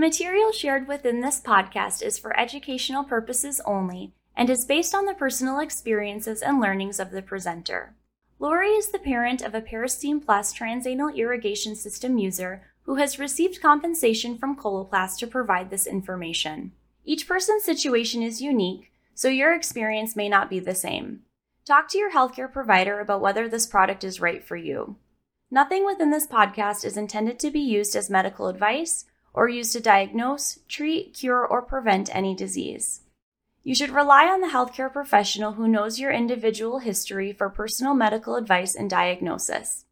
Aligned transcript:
material 0.00 0.50
shared 0.50 0.88
within 0.88 1.20
this 1.20 1.40
podcast 1.40 2.02
is 2.02 2.18
for 2.18 2.38
educational 2.40 3.04
purposes 3.04 3.60
only 3.66 4.14
and 4.34 4.48
is 4.48 4.64
based 4.64 4.94
on 4.94 5.04
the 5.04 5.12
personal 5.12 5.60
experiences 5.60 6.40
and 6.40 6.58
learnings 6.58 6.98
of 6.98 7.10
the 7.10 7.20
presenter. 7.20 7.94
Lori 8.38 8.70
is 8.70 8.88
the 8.88 8.98
parent 8.98 9.42
of 9.42 9.54
a 9.54 9.60
Peristeen 9.60 10.24
Plus 10.24 10.54
transanal 10.54 11.14
irrigation 11.14 11.76
system 11.76 12.16
user 12.16 12.62
who 12.84 12.94
has 12.94 13.18
received 13.18 13.60
compensation 13.60 14.38
from 14.38 14.56
Coloplast 14.56 15.18
to 15.18 15.26
provide 15.26 15.68
this 15.68 15.86
information. 15.86 16.72
Each 17.04 17.28
person's 17.28 17.64
situation 17.64 18.22
is 18.22 18.40
unique, 18.40 18.90
so 19.14 19.28
your 19.28 19.52
experience 19.52 20.16
may 20.16 20.30
not 20.30 20.48
be 20.48 20.58
the 20.58 20.74
same. 20.74 21.20
Talk 21.66 21.88
to 21.90 21.98
your 21.98 22.12
healthcare 22.12 22.50
provider 22.50 23.00
about 23.00 23.20
whether 23.20 23.50
this 23.50 23.66
product 23.66 24.02
is 24.02 24.18
right 24.18 24.42
for 24.42 24.56
you. 24.56 24.96
Nothing 25.50 25.84
within 25.84 26.10
this 26.10 26.26
podcast 26.26 26.86
is 26.86 26.96
intended 26.96 27.38
to 27.40 27.50
be 27.50 27.60
used 27.60 27.94
as 27.94 28.08
medical 28.08 28.48
advice 28.48 29.04
or 29.32 29.48
used 29.48 29.72
to 29.72 29.80
diagnose, 29.80 30.58
treat, 30.68 31.14
cure, 31.14 31.44
or 31.46 31.62
prevent 31.62 32.14
any 32.14 32.34
disease. 32.34 33.00
You 33.62 33.74
should 33.74 33.90
rely 33.90 34.26
on 34.26 34.40
the 34.40 34.48
healthcare 34.48 34.92
professional 34.92 35.52
who 35.52 35.68
knows 35.68 36.00
your 36.00 36.10
individual 36.10 36.78
history 36.78 37.32
for 37.32 37.50
personal 37.50 37.94
medical 37.94 38.36
advice 38.36 38.74
and 38.74 38.88
diagnosis. 38.88 39.84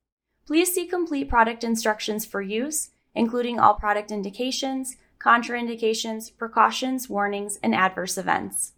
Please 0.47 0.73
see 0.75 0.87
complete 0.87 1.29
product 1.29 1.63
instructions 1.63 2.25
for 2.25 2.41
use, 2.41 2.91
including 3.15 3.59
all 3.59 3.75
product 3.75 4.11
indications, 4.11 4.97
contraindications, 5.19 6.35
precautions, 6.37 7.09
warnings, 7.09 7.59
and 7.63 7.75
adverse 7.75 8.17
events. 8.17 8.73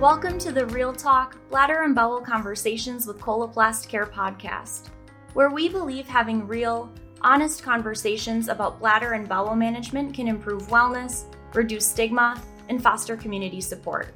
Welcome 0.00 0.38
to 0.40 0.52
the 0.52 0.66
Real 0.66 0.92
Talk 0.92 1.38
Bladder 1.48 1.84
and 1.84 1.94
Bowel 1.94 2.20
Conversations 2.20 3.06
with 3.06 3.18
Coloplast 3.18 3.88
Care 3.88 4.04
podcast, 4.04 4.90
where 5.32 5.48
we 5.48 5.70
believe 5.70 6.06
having 6.06 6.46
real, 6.46 6.92
honest 7.22 7.62
conversations 7.62 8.48
about 8.48 8.78
bladder 8.78 9.14
and 9.14 9.26
bowel 9.26 9.56
management 9.56 10.12
can 10.12 10.28
improve 10.28 10.64
wellness, 10.64 11.24
reduce 11.54 11.86
stigma, 11.86 12.38
and 12.68 12.82
foster 12.82 13.16
community 13.16 13.62
support. 13.62 14.12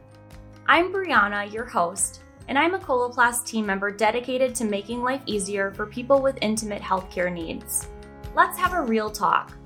I'm 0.69 0.93
Brianna, 0.93 1.51
your 1.51 1.65
host, 1.65 2.25
and 2.49 2.59
I'm 2.59 2.75
a 2.75 2.79
Coloplast 2.79 3.47
team 3.47 3.65
member 3.65 3.91
dedicated 3.91 4.55
to 4.57 4.67
making 4.67 5.03
life 5.03 5.23
easier 5.25 5.73
for 5.73 5.87
people 5.87 6.21
with 6.21 6.37
intimate 6.43 6.83
healthcare 6.83 7.33
needs. 7.33 7.89
Let's 8.37 8.59
have 8.59 8.75
a 8.75 8.83
real 8.83 9.11
talk. 9.11 9.57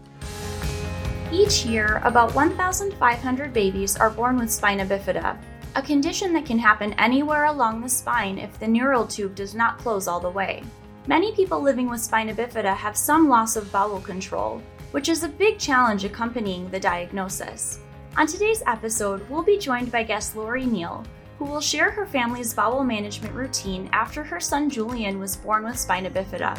Each 1.33 1.65
year, 1.67 2.01
about 2.05 2.33
1,500 2.37 3.53
babies 3.53 3.97
are 3.97 4.11
born 4.11 4.39
with 4.39 4.53
spina 4.53 4.87
bifida, 4.87 5.37
a 5.77 5.83
condition 5.83 6.33
that 6.33 6.47
can 6.47 6.59
happen 6.59 6.93
anywhere 6.95 7.47
along 7.47 7.81
the 7.81 7.89
spine 7.89 8.39
if 8.39 8.59
the 8.59 8.67
neural 8.67 9.07
tube 9.07 9.35
does 9.35 9.55
not 9.55 9.79
close 9.79 10.07
all 10.07 10.21
the 10.21 10.31
way. 10.31 10.63
Many 11.07 11.35
people 11.35 11.61
living 11.61 11.91
with 11.91 12.01
spina 12.01 12.33
bifida 12.33 12.77
have 12.77 12.97
some 12.97 13.29
loss 13.29 13.57
of 13.57 13.71
bowel 13.73 14.01
control, 14.01 14.63
which 14.93 15.09
is 15.09 15.25
a 15.25 15.29
big 15.29 15.59
challenge 15.59 16.05
accompanying 16.05 16.71
the 16.71 16.79
diagnosis. 16.79 17.81
On 18.17 18.27
today's 18.27 18.63
episode, 18.69 19.29
we'll 19.29 19.43
be 19.43 19.59
joined 19.59 19.91
by 19.91 20.05
guest 20.05 20.37
Lori 20.37 20.65
Neal, 20.65 21.05
who 21.39 21.45
will 21.45 21.61
share 21.61 21.91
her 21.91 22.07
family's 22.07 22.55
bowel 22.55 22.85
management 22.85 23.35
routine 23.35 23.91
after 23.93 24.23
her 24.23 24.39
son 24.39 24.71
Julian 24.71 25.19
was 25.19 25.35
born 25.35 25.65
with 25.65 25.79
spina 25.79 26.09
bifida. 26.09 26.57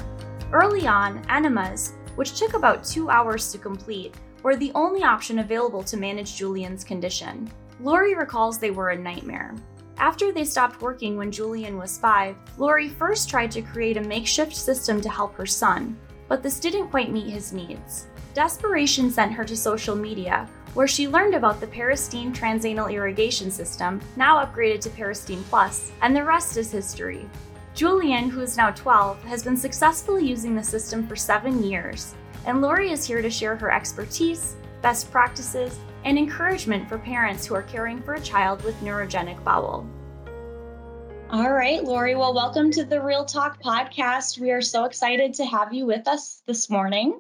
Early 0.51 0.85
on, 0.85 1.25
enemas, 1.29 1.93
which 2.15 2.37
took 2.37 2.53
about 2.53 2.83
two 2.83 3.09
hours 3.09 3.49
to 3.53 3.57
complete, 3.57 4.13
were 4.43 4.57
the 4.57 4.73
only 4.75 5.03
option 5.03 5.39
available 5.39 5.83
to 5.83 5.95
manage 5.95 6.35
Julian's 6.35 6.83
condition. 6.83 7.49
Lori 7.81 8.15
recalls 8.15 8.57
they 8.57 8.71
were 8.71 8.89
a 8.89 8.97
nightmare. 8.97 9.53
After 9.97 10.31
they 10.31 10.45
stopped 10.45 10.81
working 10.81 11.17
when 11.17 11.31
Julian 11.31 11.77
was 11.77 11.97
five, 11.97 12.35
Lori 12.57 12.89
first 12.89 13.29
tried 13.29 13.51
to 13.51 13.61
create 13.61 13.97
a 13.97 14.01
makeshift 14.01 14.55
system 14.55 15.01
to 15.01 15.09
help 15.09 15.35
her 15.35 15.45
son, 15.45 15.97
but 16.27 16.41
this 16.41 16.59
didn't 16.59 16.89
quite 16.89 17.11
meet 17.11 17.29
his 17.29 17.53
needs. 17.53 18.07
Desperation 18.33 19.09
sent 19.09 19.33
her 19.33 19.45
to 19.45 19.55
social 19.55 19.95
media, 19.95 20.49
where 20.73 20.87
she 20.87 21.07
learned 21.07 21.35
about 21.35 21.61
the 21.61 21.67
Peristeen 21.67 22.33
transanal 22.33 22.91
irrigation 22.91 23.49
system, 23.49 24.01
now 24.15 24.43
upgraded 24.43 24.81
to 24.81 24.89
Peristeen 24.89 25.43
Plus, 25.43 25.91
and 26.01 26.15
the 26.15 26.23
rest 26.23 26.57
is 26.57 26.71
history. 26.71 27.25
Julian, 27.73 28.29
who 28.29 28.41
is 28.41 28.57
now 28.57 28.71
12, 28.71 29.21
has 29.23 29.43
been 29.43 29.57
successfully 29.57 30.25
using 30.25 30.55
the 30.55 30.63
system 30.63 31.07
for 31.07 31.15
seven 31.15 31.63
years, 31.63 32.15
and 32.45 32.61
Lori 32.61 32.91
is 32.91 33.05
here 33.05 33.21
to 33.21 33.29
share 33.29 33.55
her 33.55 33.71
expertise, 33.71 34.55
best 34.81 35.11
practices, 35.11 35.79
and 36.05 36.19
encouragement 36.19 36.87
for 36.87 36.99
parents 36.99 37.45
who 37.45 37.55
are 37.55 37.63
caring 37.63 38.01
for 38.01 38.13
a 38.13 38.21
child 38.21 38.63
with 38.63 38.79
neurogenic 38.81 39.43
bowel. 39.43 39.85
All 41.31 41.51
right, 41.51 41.83
Lori. 41.83 42.15
Well, 42.15 42.33
welcome 42.33 42.69
to 42.71 42.85
the 42.85 43.01
Real 43.01 43.25
Talk 43.25 43.61
podcast. 43.61 44.39
We 44.39 44.51
are 44.51 44.61
so 44.61 44.85
excited 44.85 45.33
to 45.33 45.45
have 45.45 45.73
you 45.73 45.87
with 45.87 46.07
us 46.07 46.43
this 46.45 46.69
morning. 46.69 47.13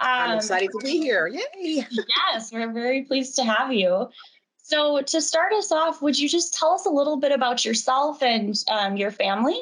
Um, 0.00 0.08
I'm 0.08 0.36
excited 0.38 0.70
to 0.72 0.78
be 0.82 0.98
here. 0.98 1.28
Yay! 1.28 1.86
yes, 2.32 2.50
we're 2.50 2.72
very 2.72 3.02
pleased 3.02 3.36
to 3.36 3.44
have 3.44 3.70
you. 3.70 4.08
So, 4.56 5.02
to 5.02 5.20
start 5.20 5.52
us 5.52 5.70
off, 5.70 6.00
would 6.00 6.18
you 6.18 6.28
just 6.28 6.54
tell 6.54 6.72
us 6.72 6.86
a 6.86 6.90
little 6.90 7.18
bit 7.18 7.32
about 7.32 7.64
yourself 7.66 8.22
and 8.22 8.56
um, 8.68 8.96
your 8.96 9.10
family? 9.10 9.60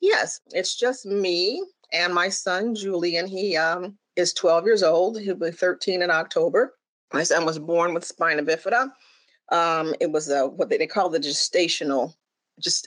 Yes, 0.00 0.40
it's 0.52 0.74
just 0.74 1.04
me 1.04 1.62
and 1.92 2.14
my 2.14 2.30
son 2.30 2.74
Julian. 2.74 3.26
He 3.26 3.58
um, 3.58 3.98
is 4.16 4.32
12 4.32 4.64
years 4.64 4.82
old. 4.82 5.20
He'll 5.20 5.34
be 5.34 5.50
13 5.50 6.00
in 6.00 6.10
October. 6.10 6.75
My 7.12 7.22
son 7.22 7.44
was 7.44 7.58
born 7.58 7.94
with 7.94 8.04
spina 8.04 8.42
bifida. 8.42 8.90
Um, 9.52 9.94
it 10.00 10.10
was 10.10 10.28
a, 10.28 10.46
what 10.46 10.68
they, 10.68 10.76
they 10.76 10.86
call 10.86 11.08
the 11.08 11.20
gestational, 11.20 12.14
just 12.58 12.86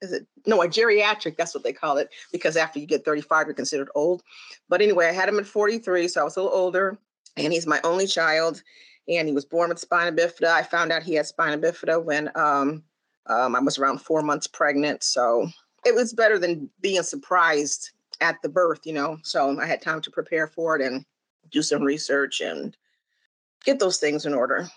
is 0.00 0.12
it 0.12 0.26
no 0.46 0.62
a 0.62 0.68
geriatric? 0.68 1.36
That's 1.36 1.54
what 1.54 1.64
they 1.64 1.72
call 1.72 1.98
it 1.98 2.08
because 2.32 2.56
after 2.56 2.78
you 2.78 2.86
get 2.86 3.04
35, 3.04 3.46
you're 3.46 3.54
considered 3.54 3.90
old. 3.94 4.22
But 4.68 4.80
anyway, 4.80 5.06
I 5.06 5.12
had 5.12 5.28
him 5.28 5.38
at 5.38 5.46
43, 5.46 6.08
so 6.08 6.20
I 6.20 6.24
was 6.24 6.36
a 6.36 6.42
little 6.42 6.56
older, 6.56 6.98
and 7.36 7.52
he's 7.52 7.66
my 7.66 7.80
only 7.84 8.06
child. 8.06 8.62
And 9.08 9.26
he 9.26 9.34
was 9.34 9.44
born 9.44 9.68
with 9.68 9.80
spina 9.80 10.12
bifida. 10.12 10.46
I 10.46 10.62
found 10.62 10.92
out 10.92 11.02
he 11.02 11.14
had 11.14 11.26
spina 11.26 11.58
bifida 11.58 12.02
when 12.02 12.30
um, 12.36 12.82
um, 13.26 13.56
I 13.56 13.60
was 13.60 13.78
around 13.78 14.00
four 14.00 14.22
months 14.22 14.46
pregnant. 14.46 15.02
So 15.02 15.48
it 15.84 15.94
was 15.94 16.12
better 16.12 16.38
than 16.38 16.70
being 16.80 17.02
surprised 17.02 17.90
at 18.20 18.40
the 18.42 18.48
birth, 18.48 18.80
you 18.84 18.92
know. 18.92 19.18
So 19.24 19.58
I 19.60 19.66
had 19.66 19.82
time 19.82 20.00
to 20.02 20.10
prepare 20.10 20.46
for 20.46 20.76
it 20.76 20.82
and 20.82 21.04
do 21.50 21.62
some 21.62 21.82
research 21.82 22.40
and 22.40 22.76
get 23.62 23.78
those 23.78 23.98
things 23.98 24.26
in 24.26 24.34
order. 24.34 24.68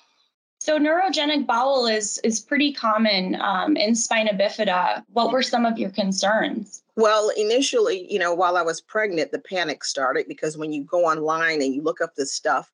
So 0.60 0.80
neurogenic 0.80 1.46
bowel 1.46 1.86
is 1.86 2.18
is 2.24 2.40
pretty 2.40 2.74
common 2.74 3.36
um, 3.42 3.78
in 3.78 3.94
spina 3.94 4.34
bifida. 4.34 5.04
What 5.14 5.32
were 5.32 5.44
some 5.44 5.66
of 5.66 5.78
your 5.78 5.92
concerns? 5.92 6.82
Well, 6.96 7.30
initially, 7.38 8.12
you 8.12 8.18
know, 8.18 8.34
while 8.34 8.58
I 8.58 8.62
was 8.62 8.82
pregnant, 8.82 9.32
the 9.32 9.40
panic 9.40 9.84
started 9.84 10.28
because 10.28 10.58
when 10.58 10.72
you 10.72 10.84
go 10.84 11.06
online 11.06 11.62
and 11.62 11.76
you 11.76 11.84
look 11.84 12.02
up 12.02 12.16
this 12.16 12.34
stuff, 12.34 12.72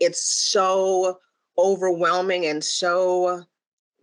it's 0.00 0.22
so 0.22 1.18
overwhelming 1.58 2.46
and 2.46 2.62
so, 2.62 3.42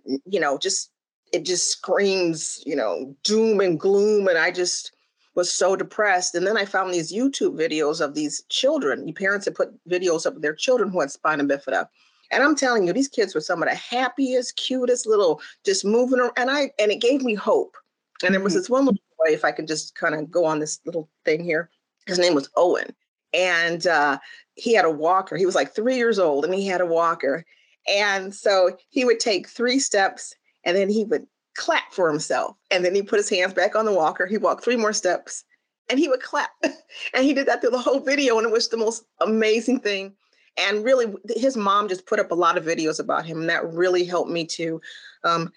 you 0.05 0.39
know, 0.39 0.57
just 0.57 0.91
it 1.31 1.43
just 1.43 1.71
screams, 1.71 2.61
you 2.65 2.75
know, 2.75 3.15
doom 3.23 3.61
and 3.61 3.79
gloom. 3.79 4.27
And 4.27 4.37
I 4.37 4.51
just 4.51 4.92
was 5.35 5.51
so 5.51 5.75
depressed. 5.75 6.35
And 6.35 6.45
then 6.45 6.57
I 6.57 6.66
found 6.66 6.94
these 6.94 7.13
YouTube 7.13 7.57
videos 7.57 8.01
of 8.01 8.13
these 8.13 8.44
children. 8.49 9.05
The 9.05 9.13
parents 9.13 9.45
had 9.45 9.55
put 9.55 9.73
videos 9.88 10.25
up 10.25 10.35
of 10.35 10.41
their 10.41 10.55
children 10.55 10.89
who 10.89 10.99
had 10.99 11.11
spina 11.11 11.44
bifida. 11.44 11.88
And 12.31 12.44
I'm 12.44 12.55
telling 12.55 12.88
you, 12.88 12.94
these 12.94 13.07
kids 13.07 13.35
were 13.35 13.41
some 13.41 13.61
of 13.61 13.69
the 13.69 13.75
happiest, 13.75 14.55
cutest 14.55 15.05
little, 15.05 15.41
just 15.63 15.85
moving 15.85 16.19
around. 16.19 16.33
And 16.38 16.49
I 16.49 16.71
and 16.79 16.91
it 16.91 17.01
gave 17.01 17.21
me 17.21 17.35
hope. 17.35 17.75
And 18.23 18.33
there 18.33 18.41
was 18.41 18.53
mm-hmm. 18.53 18.59
this 18.59 18.69
one 18.69 18.85
little 18.85 19.01
boy, 19.17 19.33
if 19.33 19.45
I 19.45 19.51
could 19.51 19.67
just 19.67 19.95
kind 19.95 20.16
of 20.16 20.31
go 20.31 20.45
on 20.45 20.59
this 20.59 20.79
little 20.85 21.09
thing 21.25 21.44
here. 21.44 21.69
His 22.07 22.19
name 22.19 22.35
was 22.35 22.50
Owen. 22.55 22.94
And 23.33 23.88
uh, 23.88 24.19
he 24.55 24.73
had 24.73 24.85
a 24.85 24.91
walker. 24.91 25.35
He 25.35 25.45
was 25.45 25.55
like 25.55 25.73
three 25.73 25.95
years 25.95 26.19
old 26.19 26.45
and 26.45 26.53
he 26.53 26.67
had 26.67 26.81
a 26.81 26.85
walker. 26.85 27.45
And 27.88 28.33
so 28.33 28.77
he 28.89 29.05
would 29.05 29.19
take 29.19 29.47
three 29.47 29.79
steps 29.79 30.35
and 30.63 30.77
then 30.77 30.89
he 30.89 31.03
would 31.05 31.25
clap 31.55 31.93
for 31.93 32.09
himself. 32.09 32.55
And 32.71 32.83
then 32.83 32.95
he 32.95 33.01
put 33.01 33.19
his 33.19 33.29
hands 33.29 33.53
back 33.53 33.75
on 33.75 33.85
the 33.85 33.94
walker. 33.94 34.25
He 34.25 34.38
walked 34.38 34.63
three 34.63 34.75
more 34.75 34.94
steps 34.94 35.44
and 35.89 36.00
he 36.00 36.07
would 36.07 36.21
clap. 36.21 36.51
and 36.63 37.23
he 37.23 37.33
did 37.33 37.47
that 37.47 37.61
through 37.61 37.71
the 37.71 37.77
whole 37.77 38.00
video. 38.00 38.38
And 38.38 38.47
it 38.47 38.53
was 38.53 38.69
the 38.69 38.77
most 38.77 39.05
amazing 39.21 39.79
thing. 39.79 40.13
And 40.57 40.83
really, 40.83 41.13
his 41.35 41.57
mom 41.57 41.88
just 41.88 42.05
put 42.05 42.19
up 42.19 42.31
a 42.31 42.35
lot 42.35 42.57
of 42.57 42.65
videos 42.65 43.00
about 43.00 43.25
him. 43.25 43.41
And 43.41 43.50
that 43.50 43.71
really 43.73 44.05
helped 44.05 44.29
me 44.29 44.45
to, 44.47 44.79
um, 45.23 45.51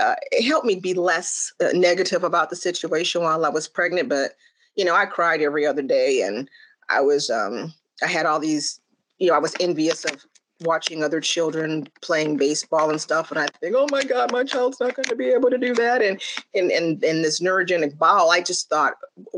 uh, 0.00 0.14
it 0.32 0.44
helped 0.44 0.66
me 0.66 0.76
be 0.76 0.94
less 0.94 1.52
uh, 1.60 1.68
negative 1.74 2.24
about 2.24 2.48
the 2.50 2.56
situation 2.56 3.22
while 3.22 3.44
I 3.44 3.50
was 3.50 3.68
pregnant. 3.68 4.08
But, 4.08 4.32
you 4.74 4.84
know, 4.84 4.94
I 4.94 5.06
cried 5.06 5.42
every 5.42 5.66
other 5.66 5.82
day 5.82 6.22
and 6.22 6.48
I 6.88 7.00
was, 7.00 7.28
um, 7.28 7.74
I 8.02 8.06
had 8.06 8.24
all 8.24 8.38
these, 8.38 8.80
you 9.18 9.28
know, 9.28 9.34
I 9.34 9.38
was 9.38 9.54
envious 9.60 10.04
of 10.04 10.24
watching 10.62 11.04
other 11.04 11.20
children 11.20 11.86
playing 12.02 12.36
baseball 12.36 12.90
and 12.90 13.00
stuff 13.00 13.30
and 13.30 13.38
i 13.38 13.46
think 13.60 13.74
oh 13.76 13.86
my 13.90 14.02
god 14.02 14.32
my 14.32 14.42
child's 14.42 14.80
not 14.80 14.94
going 14.94 15.04
to 15.04 15.14
be 15.14 15.26
able 15.26 15.50
to 15.50 15.58
do 15.58 15.72
that 15.74 16.02
and 16.02 16.20
and 16.54 16.70
and, 16.72 17.02
and 17.04 17.24
this 17.24 17.40
neurogenic 17.40 17.96
bowel 17.96 18.30
i 18.30 18.40
just 18.40 18.68
thought 18.68 18.94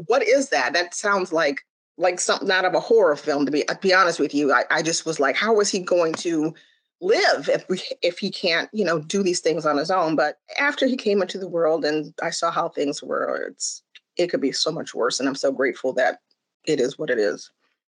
what 0.06 0.26
is 0.26 0.48
that? 0.50 0.72
That 0.72 0.94
sounds 0.94 1.32
like 1.32 1.64
like 1.98 2.18
something 2.18 2.50
out 2.50 2.64
of 2.64 2.74
a 2.74 2.80
horror 2.80 3.16
film 3.16 3.44
to 3.46 3.52
be 3.52 3.62
to 3.64 3.78
be 3.80 3.92
honest 3.92 4.18
with 4.18 4.34
you. 4.34 4.52
I, 4.52 4.64
I 4.70 4.82
just 4.82 5.06
was 5.06 5.20
like 5.20 5.36
how 5.36 5.54
was 5.54 5.70
he 5.70 5.80
going 5.80 6.14
to 6.14 6.54
live 7.00 7.48
if 7.48 7.68
we 7.68 7.80
if 8.02 8.18
he 8.18 8.30
can't 8.30 8.68
you 8.72 8.84
know 8.84 9.00
do 9.00 9.22
these 9.22 9.40
things 9.40 9.66
on 9.66 9.76
his 9.76 9.90
own? 9.90 10.16
But 10.16 10.38
after 10.58 10.86
he 10.86 10.96
came 10.96 11.22
into 11.22 11.38
the 11.38 11.48
world 11.48 11.84
and 11.84 12.14
i 12.22 12.30
saw 12.30 12.50
how 12.50 12.68
things 12.68 13.02
were 13.02 13.46
it's 13.50 13.82
it 14.16 14.28
could 14.28 14.40
be 14.40 14.52
so 14.52 14.70
much 14.70 14.94
worse 14.94 15.20
and 15.20 15.28
i'm 15.28 15.34
so 15.34 15.52
grateful 15.52 15.92
that 15.94 16.20
it 16.66 16.80
is 16.80 16.98
what 16.98 17.10
it 17.10 17.18
is 17.18 17.50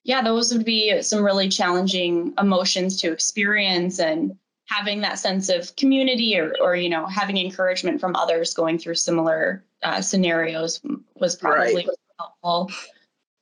yeah 0.05 0.21
those 0.21 0.53
would 0.53 0.65
be 0.65 1.01
some 1.01 1.23
really 1.23 1.49
challenging 1.49 2.33
emotions 2.39 2.99
to 3.01 3.11
experience 3.11 3.99
and 3.99 4.35
having 4.67 5.01
that 5.01 5.19
sense 5.19 5.49
of 5.49 5.75
community 5.75 6.39
or, 6.39 6.55
or 6.61 6.75
you 6.75 6.89
know 6.89 7.05
having 7.05 7.37
encouragement 7.37 7.99
from 7.99 8.15
others 8.15 8.53
going 8.53 8.79
through 8.79 8.95
similar 8.95 9.63
uh, 9.83 10.01
scenarios 10.01 10.81
was 11.17 11.35
probably 11.35 11.75
right. 11.75 11.89
helpful 12.17 12.71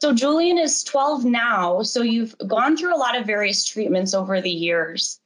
so 0.01 0.13
julian 0.13 0.57
is 0.57 0.83
12 0.83 1.24
now 1.24 1.83
so 1.83 2.01
you've 2.01 2.36
gone 2.48 2.75
through 2.75 2.95
a 2.95 2.98
lot 2.98 3.15
of 3.15 3.25
various 3.27 3.63
treatments 3.63 4.15
over 4.15 4.42
the 4.42 4.50
years 4.50 5.19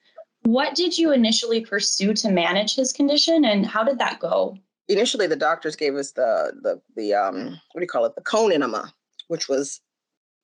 what 0.47 0.75
did 0.75 0.97
you 0.97 1.11
initially 1.11 1.59
pursue 1.59 2.13
to 2.13 2.31
manage 2.31 2.73
his 2.73 2.93
condition 2.93 3.43
and 3.43 3.65
how 3.65 3.83
did 3.83 3.99
that 3.99 4.19
go? 4.19 4.57
Initially, 4.87 5.27
the 5.27 5.35
doctors 5.35 5.75
gave 5.75 5.95
us 5.95 6.11
the, 6.11 6.53
the, 6.61 6.81
the 6.95 7.13
um, 7.13 7.59
what 7.73 7.79
do 7.79 7.81
you 7.81 7.87
call 7.87 8.05
it, 8.05 8.15
the 8.15 8.21
cone 8.21 8.53
enema, 8.53 8.93
which 9.27 9.49
was 9.49 9.81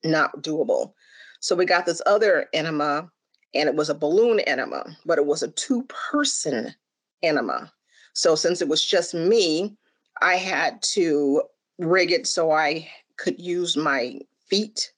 not 0.04 0.42
doable. 0.42 0.94
So 1.40 1.56
we 1.56 1.66
got 1.66 1.86
this 1.86 2.02
other 2.06 2.48
enema 2.54 3.10
and 3.54 3.70
it 3.70 3.76
was 3.76 3.90
a 3.90 3.96
balloon 3.96 4.40
enema, 4.42 4.86
but 5.06 5.18
it 5.18 5.26
was 5.26 5.44
a 5.44 5.50
two 5.50 5.84
person 5.84 6.74
enema. 7.22 7.72
So 8.14 8.36
since 8.36 8.62
it 8.62 8.68
was 8.68 8.84
just 8.84 9.14
me, 9.14 9.76
I 10.22 10.36
had 10.36 10.82
to 10.94 11.44
rig 11.80 12.12
it 12.12 12.28
so 12.28 12.52
I 12.52 12.88
could 13.18 13.40
use 13.40 13.76
my 13.76 14.20
feet 14.48 14.92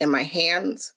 and 0.00 0.10
my 0.10 0.22
hands 0.22 0.92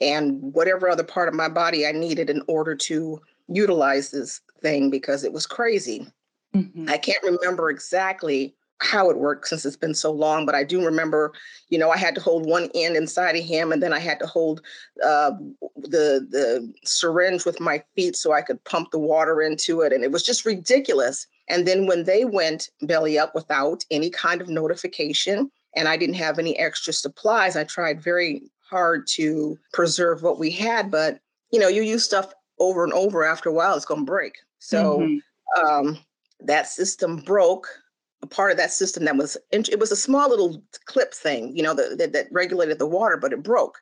and 0.00 0.40
whatever 0.54 0.88
other 0.88 1.04
part 1.04 1.28
of 1.28 1.34
my 1.34 1.48
body 1.48 1.86
I 1.86 1.92
needed 1.92 2.30
in 2.30 2.42
order 2.46 2.74
to 2.74 3.20
utilize 3.48 4.10
this 4.10 4.40
thing 4.60 4.90
because 4.90 5.24
it 5.24 5.32
was 5.32 5.46
crazy. 5.46 6.06
Mm-hmm. 6.54 6.88
I 6.88 6.98
can't 6.98 7.22
remember 7.22 7.70
exactly 7.70 8.54
how 8.80 9.10
it 9.10 9.18
worked 9.18 9.48
since 9.48 9.64
it's 9.64 9.76
been 9.76 9.94
so 9.94 10.10
long, 10.10 10.46
but 10.46 10.54
I 10.54 10.62
do 10.62 10.84
remember, 10.84 11.32
you 11.68 11.78
know, 11.78 11.90
I 11.90 11.96
had 11.96 12.14
to 12.14 12.20
hold 12.20 12.46
one 12.46 12.70
end 12.74 12.96
inside 12.96 13.36
of 13.36 13.44
him, 13.44 13.72
and 13.72 13.82
then 13.82 13.92
I 13.92 13.98
had 13.98 14.18
to 14.20 14.26
hold 14.26 14.62
uh, 15.04 15.32
the 15.76 16.26
the 16.30 16.72
syringe 16.84 17.44
with 17.44 17.60
my 17.60 17.82
feet 17.96 18.16
so 18.16 18.32
I 18.32 18.42
could 18.42 18.62
pump 18.64 18.90
the 18.90 18.98
water 18.98 19.42
into 19.42 19.80
it, 19.80 19.92
and 19.92 20.04
it 20.04 20.12
was 20.12 20.22
just 20.22 20.46
ridiculous. 20.46 21.26
And 21.48 21.66
then 21.66 21.86
when 21.86 22.04
they 22.04 22.24
went 22.24 22.68
belly 22.82 23.18
up 23.18 23.34
without 23.34 23.84
any 23.90 24.10
kind 24.10 24.40
of 24.40 24.48
notification, 24.48 25.50
and 25.74 25.88
I 25.88 25.96
didn't 25.96 26.16
have 26.16 26.38
any 26.38 26.56
extra 26.58 26.92
supplies, 26.92 27.56
I 27.56 27.64
tried 27.64 28.00
very 28.00 28.42
hard 28.60 29.06
to 29.08 29.58
preserve 29.72 30.22
what 30.22 30.38
we 30.38 30.50
had. 30.50 30.90
But 30.90 31.18
you 31.50 31.58
know, 31.58 31.68
you 31.68 31.82
use 31.82 32.04
stuff 32.04 32.32
over 32.60 32.84
and 32.84 32.92
over. 32.92 33.24
After 33.24 33.48
a 33.48 33.52
while, 33.52 33.74
it's 33.74 33.84
going 33.84 34.00
to 34.00 34.10
break. 34.10 34.36
So 34.60 35.00
mm-hmm. 35.00 35.66
um, 35.66 35.98
that 36.40 36.68
system 36.68 37.16
broke. 37.16 37.68
A 38.22 38.26
part 38.26 38.50
of 38.50 38.56
that 38.56 38.72
system 38.72 39.04
that 39.04 39.16
was 39.16 39.36
it 39.52 39.78
was 39.78 39.92
a 39.92 39.96
small 39.96 40.28
little 40.28 40.62
clip 40.86 41.14
thing, 41.14 41.56
you 41.56 41.62
know, 41.62 41.74
that, 41.74 42.12
that, 42.12 42.26
regulated 42.32 42.78
the 42.78 42.86
water, 42.86 43.16
but 43.16 43.32
it 43.32 43.42
broke. 43.42 43.78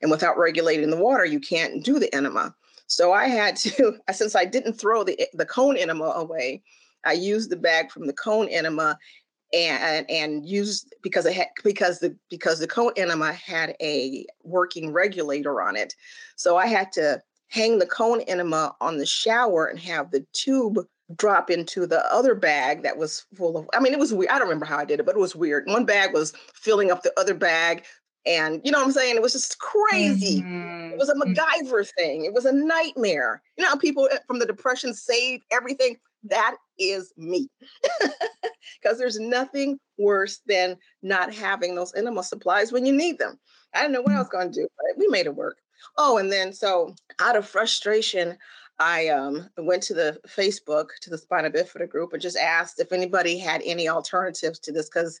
And 0.00 0.10
without 0.10 0.38
regulating 0.38 0.90
the 0.90 0.96
water, 0.96 1.24
you 1.24 1.40
can't 1.40 1.84
do 1.84 1.98
the 1.98 2.14
enema. 2.14 2.54
So 2.86 3.12
I 3.12 3.26
had 3.26 3.56
to, 3.56 3.98
since 4.12 4.36
I 4.36 4.44
didn't 4.44 4.74
throw 4.74 5.04
the 5.04 5.18
the 5.34 5.46
cone 5.46 5.76
enema 5.76 6.12
away, 6.16 6.62
I 7.04 7.12
used 7.12 7.50
the 7.50 7.56
bag 7.56 7.90
from 7.90 8.06
the 8.06 8.12
cone 8.12 8.48
enema 8.48 8.98
and 9.52 10.08
and 10.08 10.46
used 10.46 10.94
because 11.02 11.26
it 11.26 11.34
had 11.34 11.48
because 11.64 11.98
the 11.98 12.16
because 12.28 12.60
the 12.60 12.68
cone 12.68 12.92
enema 12.96 13.32
had 13.32 13.74
a 13.80 14.26
working 14.42 14.92
regulator 14.92 15.60
on 15.60 15.76
it. 15.76 15.94
So 16.36 16.56
I 16.56 16.66
had 16.66 16.92
to 16.92 17.20
hang 17.48 17.78
the 17.78 17.86
cone 17.86 18.20
enema 18.22 18.74
on 18.80 18.98
the 18.98 19.06
shower 19.06 19.66
and 19.66 19.78
have 19.80 20.10
the 20.10 20.24
tube 20.32 20.78
drop 21.16 21.50
into 21.50 21.86
the 21.86 22.04
other 22.12 22.34
bag 22.34 22.82
that 22.82 22.96
was 22.96 23.26
full 23.34 23.56
of 23.56 23.68
I 23.74 23.80
mean 23.80 23.92
it 23.92 23.98
was 23.98 24.14
weird. 24.14 24.30
I 24.30 24.38
don't 24.38 24.48
remember 24.48 24.66
how 24.66 24.78
I 24.78 24.84
did 24.84 25.00
it, 25.00 25.06
but 25.06 25.16
it 25.16 25.20
was 25.20 25.36
weird. 25.36 25.66
One 25.66 25.84
bag 25.84 26.12
was 26.12 26.32
filling 26.54 26.90
up 26.90 27.02
the 27.02 27.12
other 27.18 27.34
bag. 27.34 27.84
And 28.26 28.60
you 28.64 28.70
know 28.70 28.78
what 28.78 28.86
I'm 28.86 28.92
saying? 28.92 29.16
It 29.16 29.22
was 29.22 29.32
just 29.32 29.58
crazy. 29.58 30.42
Mm-hmm. 30.42 30.92
It 30.92 30.98
was 30.98 31.08
a 31.08 31.14
mm. 31.14 31.34
MacGyver 31.34 31.88
thing. 31.96 32.26
It 32.26 32.34
was 32.34 32.44
a 32.44 32.52
nightmare. 32.52 33.42
You 33.56 33.64
know, 33.64 33.76
people 33.76 34.08
eh, 34.12 34.18
from 34.26 34.38
the 34.38 34.46
depression 34.46 34.92
saved 34.92 35.44
everything. 35.50 35.96
That 36.24 36.56
is 36.78 37.12
me. 37.16 37.48
Because 38.82 38.98
there's 38.98 39.18
nothing 39.18 39.78
worse 39.98 40.40
than 40.46 40.76
not 41.02 41.34
having 41.34 41.74
those 41.74 41.94
enema 41.94 42.22
supplies 42.22 42.72
when 42.72 42.86
you 42.86 42.92
need 42.94 43.18
them. 43.18 43.38
I 43.74 43.80
didn't 43.82 43.92
know 43.92 44.00
what 44.00 44.12
I 44.12 44.14
mm. 44.14 44.18
was 44.18 44.28
going 44.28 44.52
to 44.52 44.60
do, 44.60 44.68
but 44.76 44.98
we 44.98 45.06
made 45.08 45.26
it 45.26 45.34
work. 45.34 45.58
Oh, 45.98 46.18
and 46.18 46.32
then 46.32 46.52
so 46.52 46.94
out 47.20 47.36
of 47.36 47.46
frustration, 47.46 48.38
I 48.80 49.08
um, 49.08 49.48
went 49.58 49.82
to 49.84 49.94
the 49.94 50.18
Facebook 50.26 50.88
to 51.02 51.10
the 51.10 51.18
spina 51.18 51.50
bifida 51.50 51.88
group 51.88 52.14
and 52.14 52.22
just 52.22 52.38
asked 52.38 52.80
if 52.80 52.92
anybody 52.92 53.38
had 53.38 53.60
any 53.64 53.88
alternatives 53.88 54.58
to 54.60 54.72
this 54.72 54.88
because 54.88 55.20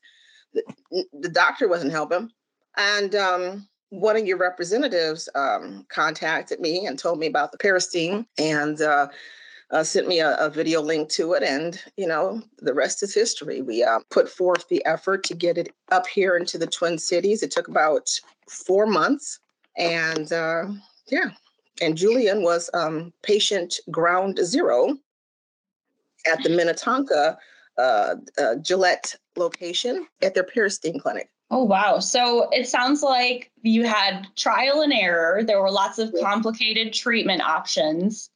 the, 0.54 0.64
the, 1.12 1.28
doctor 1.28 1.68
wasn't 1.68 1.92
helping. 1.92 2.30
And 2.78 3.14
um, 3.14 3.68
one 3.90 4.16
of 4.16 4.26
your 4.26 4.38
representatives 4.38 5.28
um, 5.34 5.84
contacted 5.90 6.58
me 6.58 6.86
and 6.86 6.98
told 6.98 7.18
me 7.18 7.26
about 7.26 7.52
the 7.52 7.58
Peristeen 7.58 8.26
and 8.38 8.80
uh, 8.80 9.08
uh, 9.70 9.84
sent 9.84 10.08
me 10.08 10.20
a, 10.20 10.36
a, 10.36 10.48
video 10.48 10.80
link 10.80 11.08
to 11.10 11.34
it, 11.34 11.44
and 11.44 11.80
you 11.96 12.06
know 12.06 12.42
the 12.58 12.74
rest 12.74 13.02
is 13.04 13.14
history. 13.14 13.62
We 13.62 13.84
uh, 13.84 14.00
put 14.10 14.28
forth 14.28 14.66
the 14.68 14.84
effort 14.84 15.22
to 15.24 15.34
get 15.34 15.58
it 15.58 15.72
up 15.92 16.06
here 16.08 16.36
into 16.36 16.58
the 16.58 16.66
Twin 16.66 16.98
Cities. 16.98 17.42
It 17.42 17.52
took 17.52 17.68
about 17.68 18.10
four 18.48 18.86
months, 18.86 19.38
and 19.76 20.32
uh, 20.32 20.64
yeah, 21.08 21.30
and 21.80 21.96
Julian 21.96 22.42
was 22.42 22.70
um, 22.74 23.12
patient 23.22 23.76
ground 23.90 24.38
zero 24.42 24.96
at 26.30 26.42
the 26.42 26.50
Minnetonka 26.50 27.38
uh, 27.78 28.14
uh, 28.38 28.56
Gillette 28.56 29.16
location 29.36 30.06
at 30.22 30.34
their 30.34 30.44
Peristeen 30.44 31.00
clinic. 31.00 31.30
Oh, 31.50 31.64
wow. 31.64 31.98
So 31.98 32.48
it 32.50 32.68
sounds 32.68 33.02
like 33.02 33.50
you 33.62 33.84
had 33.84 34.28
trial 34.36 34.82
and 34.82 34.92
error. 34.92 35.42
There 35.42 35.60
were 35.60 35.70
lots 35.70 35.98
of 35.98 36.14
complicated 36.20 36.92
treatment 36.92 37.42
options 37.42 38.30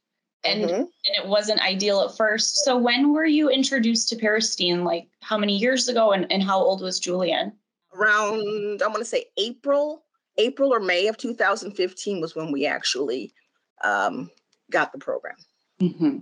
and 0.45 0.65
mm-hmm. 0.65 0.75
and 0.75 0.89
it 1.05 1.27
wasn't 1.27 1.61
ideal 1.61 2.01
at 2.03 2.17
first. 2.17 2.65
So 2.65 2.77
when 2.77 3.13
were 3.13 3.25
you 3.25 3.49
introduced 3.49 4.09
to 4.11 4.17
Peristeen? 4.17 4.85
Like 4.85 5.09
how 5.21 5.39
many 5.39 5.57
years 5.57 5.89
ago 5.89 6.13
and, 6.13 6.31
and 6.31 6.43
how 6.43 6.59
old 6.59 6.83
was 6.83 7.01
Julian? 7.01 7.53
Around 7.95 8.83
I 8.83 8.87
want 8.89 8.99
to 8.99 9.05
say 9.05 9.27
April, 9.39 10.04
April 10.39 10.73
or 10.73 10.81
May 10.81 11.07
of 11.07 11.17
2015 11.17 12.21
was 12.21 12.35
when 12.35 12.53
we 12.53 12.67
actually 12.67 13.33
um, 13.83 14.31
got 14.71 14.93
the 14.93 14.99
program. 14.99 15.37
Mm-hmm. 15.81 16.19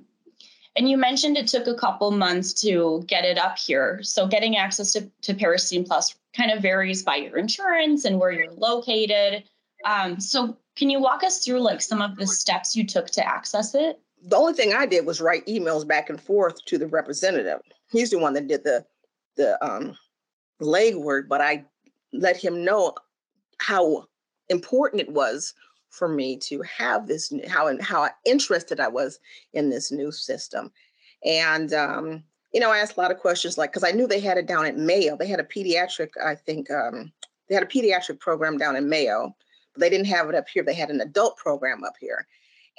And 0.74 0.88
you 0.88 0.96
mentioned 0.96 1.36
it 1.36 1.48
took 1.48 1.66
a 1.66 1.74
couple 1.74 2.10
months 2.10 2.54
to 2.62 3.04
get 3.06 3.24
it 3.24 3.38
up 3.38 3.58
here. 3.58 4.00
So 4.02 4.26
getting 4.26 4.56
access 4.56 4.92
to, 4.92 5.10
to 5.22 5.34
Peristeen 5.34 5.86
Plus 5.86 6.14
kind 6.34 6.50
of 6.50 6.62
varies 6.62 7.02
by 7.02 7.16
your 7.16 7.36
insurance 7.36 8.06
and 8.06 8.18
where 8.18 8.32
you're 8.32 8.52
located. 8.52 9.44
Um, 9.84 10.18
so 10.18 10.56
can 10.76 10.88
you 10.88 10.98
walk 10.98 11.24
us 11.24 11.44
through 11.44 11.60
like 11.60 11.82
some 11.82 12.00
of 12.00 12.16
the 12.16 12.26
steps 12.26 12.74
you 12.74 12.86
took 12.86 13.08
to 13.10 13.26
access 13.26 13.74
it? 13.74 14.00
the 14.24 14.36
only 14.36 14.52
thing 14.52 14.72
I 14.72 14.86
did 14.86 15.04
was 15.04 15.20
write 15.20 15.46
emails 15.46 15.86
back 15.86 16.10
and 16.10 16.20
forth 16.20 16.64
to 16.66 16.78
the 16.78 16.86
representative. 16.86 17.60
He's 17.90 18.10
the 18.10 18.18
one 18.18 18.34
that 18.34 18.46
did 18.46 18.64
the 18.64 18.84
the 19.36 19.62
um, 19.64 19.96
legwork, 20.60 21.28
but 21.28 21.40
I 21.40 21.64
let 22.12 22.36
him 22.36 22.64
know 22.64 22.94
how 23.62 24.06
important 24.48 25.00
it 25.00 25.10
was 25.10 25.54
for 25.90 26.08
me 26.08 26.36
to 26.38 26.62
have 26.62 27.06
this 27.06 27.32
how 27.48 27.70
how 27.80 28.08
interested 28.24 28.80
I 28.80 28.88
was 28.88 29.20
in 29.52 29.70
this 29.70 29.92
new 29.92 30.10
system, 30.10 30.72
and 31.24 31.72
um, 31.72 32.24
you 32.52 32.60
know 32.60 32.70
I 32.70 32.78
asked 32.78 32.96
a 32.96 33.00
lot 33.00 33.10
of 33.10 33.18
questions 33.18 33.56
like 33.56 33.70
because 33.70 33.84
I 33.84 33.92
knew 33.92 34.06
they 34.06 34.20
had 34.20 34.38
it 34.38 34.46
down 34.46 34.66
at 34.66 34.76
Mayo. 34.76 35.16
They 35.16 35.26
had 35.26 35.40
a 35.40 35.44
pediatric, 35.44 36.10
I 36.22 36.34
think 36.34 36.70
um, 36.70 37.12
they 37.48 37.54
had 37.54 37.62
a 37.62 37.66
pediatric 37.66 38.18
program 38.20 38.58
down 38.58 38.76
in 38.76 38.88
Mayo, 38.88 39.34
but 39.74 39.80
they 39.80 39.90
didn't 39.90 40.06
have 40.06 40.28
it 40.28 40.34
up 40.34 40.48
here. 40.48 40.62
They 40.62 40.74
had 40.74 40.90
an 40.90 41.00
adult 41.00 41.36
program 41.36 41.84
up 41.84 41.94
here, 42.00 42.26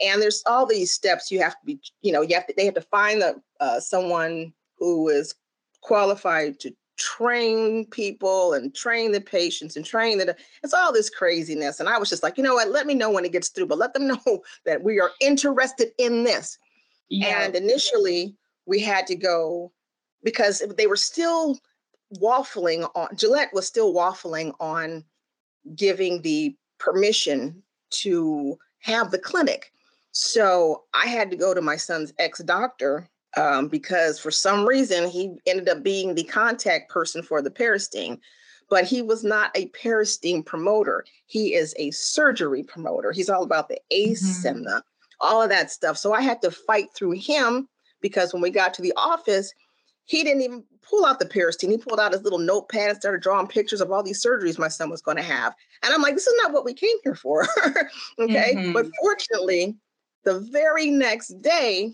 and 0.02 0.22
there's 0.22 0.44
all 0.46 0.66
these 0.66 0.92
steps 0.92 1.32
you 1.32 1.42
have 1.42 1.54
to 1.54 1.66
be 1.66 1.80
you 2.02 2.12
know 2.12 2.22
you 2.22 2.36
have 2.36 2.48
to 2.48 2.54
they 2.58 2.66
have 2.66 2.76
to 2.76 2.82
find 2.82 3.22
the, 3.22 3.42
uh, 3.60 3.80
someone 3.80 4.52
who 4.78 5.08
is 5.10 5.36
qualified 5.82 6.60
to 6.62 6.74
train 6.98 7.86
people 7.88 8.54
and 8.54 8.76
train 8.76 9.12
the 9.12 9.22
patients 9.22 9.76
and 9.76 9.86
train 9.86 10.18
the 10.18 10.36
it's 10.64 10.74
all 10.74 10.94
this 10.94 11.10
craziness. 11.10 11.80
And 11.80 11.90
i 11.90 11.98
was 11.98 12.10
just 12.10 12.24
like 12.24 12.38
you 12.38 12.44
know 12.44 12.56
what? 12.56 12.70
Let 12.70 12.88
me 12.88 12.94
know 12.94 13.12
when 13.12 13.26
it 13.26 13.32
gets 13.32 13.50
through 13.50 13.68
but 13.68 13.78
let 13.78 13.94
them 13.94 14.08
know 14.26 14.44
that 14.66 14.84
we 14.84 15.00
are 15.00 15.12
interested 15.22 15.92
in 15.98 16.24
this. 16.24 16.58
Yeah. 17.10 17.44
and 17.44 17.56
initially 17.56 18.36
we 18.66 18.80
had 18.80 19.06
to 19.08 19.16
go 19.16 19.72
because 20.24 20.64
they 20.78 20.88
were 20.88 20.96
still 20.96 21.60
waffling 22.20 22.90
on 22.96 23.16
gillette 23.16 23.54
was 23.54 23.68
still 23.68 23.94
waffling 23.94 24.54
on 24.60 25.04
giving 25.76 26.22
the 26.22 26.56
permission 26.80 27.62
to 27.90 28.58
have 28.80 29.12
the 29.12 29.20
clinic. 29.20 29.72
So 30.12 30.84
I 30.94 31.08
had 31.08 31.32
to 31.32 31.38
go 31.38 31.54
to 31.54 31.62
my 31.62 31.76
son's 31.76 32.14
ex 32.20 32.40
doctor 32.44 33.10
um, 33.38 33.68
because 33.68 34.20
for 34.20 34.32
some 34.32 34.66
reason 34.66 35.10
he 35.10 35.36
ended 35.46 35.70
up 35.70 35.84
being 35.84 36.16
the 36.16 36.24
contact 36.24 36.90
person 36.90 37.22
for 37.24 37.42
the 37.42 37.52
Peristeen. 37.52 38.20
But 38.70 38.86
he 38.86 39.02
was 39.02 39.24
not 39.24 39.52
a 39.56 39.68
Peristeen 39.70 40.44
promoter. 40.44 41.06
He 41.26 41.54
is 41.54 41.76
a 41.78 41.92
surgery 41.92 42.64
promoter. 42.64 43.12
He's 43.12 43.30
all 43.30 43.44
about 43.44 43.68
the 43.68 43.80
ACE 43.92 44.40
mm-hmm. 44.40 44.48
and 44.48 44.66
the 44.66 44.84
all 45.20 45.42
of 45.42 45.50
that 45.50 45.72
stuff. 45.72 45.98
So 45.98 46.14
I 46.14 46.22
had 46.22 46.42
to 46.42 46.52
fight 46.52 46.88
through 46.96 47.12
him 47.12 47.68
because 48.02 48.34
when 48.34 48.42
we 48.42 48.50
got 48.50 48.74
to 48.76 48.82
the 48.82 48.94
office, 48.98 49.54
he 50.06 50.24
didn't 50.24 50.42
even 50.42 50.64
pull 50.82 51.06
out 51.06 51.20
the 51.20 51.26
Peristeen. 51.26 51.72
He 51.72 51.78
pulled 51.78 52.00
out 52.00 52.12
his 52.12 52.24
little 52.24 52.40
notepad 52.40 52.90
and 52.90 53.00
started 53.00 53.22
drawing 53.22 53.48
pictures 53.48 53.82
of 53.82 53.92
all 53.92 54.04
these 54.04 54.24
surgeries 54.24 54.60
my 54.60 54.68
son 54.68 54.90
was 54.90 55.02
going 55.02 55.18
to 55.18 55.24
have. 55.24 55.54
And 55.82 55.94
I'm 55.94 56.02
like, 56.02 56.16
this 56.16 56.28
is 56.28 56.36
not 56.42 56.52
what 56.52 56.66
we 56.66 56.74
came 56.74 56.98
here 57.04 57.16
for. 57.16 57.48
okay. 58.20 58.54
Mm-hmm. 58.56 58.74
But 58.74 58.88
fortunately, 59.02 59.76
the 60.26 60.40
very 60.40 60.90
next 60.90 61.42
day, 61.42 61.94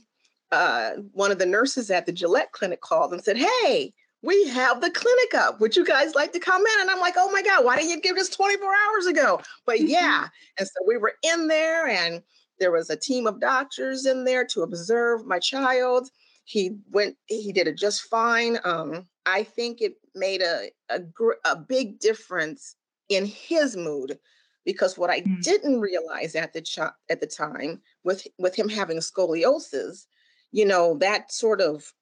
uh, 0.51 0.91
one 1.13 1.31
of 1.31 1.39
the 1.39 1.45
nurses 1.45 1.91
at 1.91 2.05
the 2.05 2.11
Gillette 2.11 2.51
clinic 2.51 2.81
called 2.81 3.13
and 3.13 3.23
said, 3.23 3.37
Hey, 3.37 3.93
we 4.21 4.47
have 4.49 4.81
the 4.81 4.91
clinic 4.91 5.33
up. 5.35 5.61
Would 5.61 5.75
you 5.75 5.85
guys 5.85 6.15
like 6.15 6.33
to 6.33 6.39
come 6.39 6.61
in? 6.61 6.81
And 6.81 6.89
I'm 6.89 6.99
like, 6.99 7.13
oh 7.17 7.31
my 7.31 7.41
God, 7.41 7.63
why 7.63 7.77
didn't 7.77 7.91
you 7.91 8.01
give 8.01 8.17
us 8.17 8.29
24 8.29 8.67
hours 8.67 9.05
ago? 9.05 9.39
But 9.65 9.77
mm-hmm. 9.77 9.87
yeah. 9.87 10.27
And 10.57 10.67
so 10.67 10.73
we 10.85 10.97
were 10.97 11.13
in 11.23 11.47
there 11.47 11.87
and 11.87 12.21
there 12.59 12.71
was 12.71 12.89
a 12.89 12.97
team 12.97 13.27
of 13.27 13.39
doctors 13.39 14.05
in 14.05 14.25
there 14.25 14.45
to 14.47 14.63
observe 14.63 15.25
my 15.25 15.39
child. 15.39 16.09
He 16.43 16.71
went, 16.91 17.15
he 17.27 17.53
did 17.53 17.67
it 17.67 17.77
just 17.77 18.03
fine. 18.03 18.57
Um, 18.65 19.07
I 19.25 19.43
think 19.43 19.81
it 19.81 19.93
made 20.15 20.41
a, 20.41 20.69
a, 20.89 21.01
a 21.45 21.55
big 21.55 21.99
difference 21.99 22.75
in 23.07 23.25
his 23.25 23.77
mood 23.77 24.19
because 24.65 24.97
what 24.97 25.09
I 25.09 25.21
mm. 25.21 25.41
didn't 25.41 25.79
realize 25.79 26.35
at 26.35 26.53
the 26.53 26.61
ch- 26.61 26.79
at 27.09 27.19
the 27.19 27.27
time 27.27 27.81
with 28.03 28.27
with 28.37 28.55
him 28.55 28.69
having 28.69 28.97
scoliosis, 28.97 30.05
you 30.51 30.65
know, 30.65 30.97
that 30.99 31.31
sort 31.31 31.61
of 31.61 31.93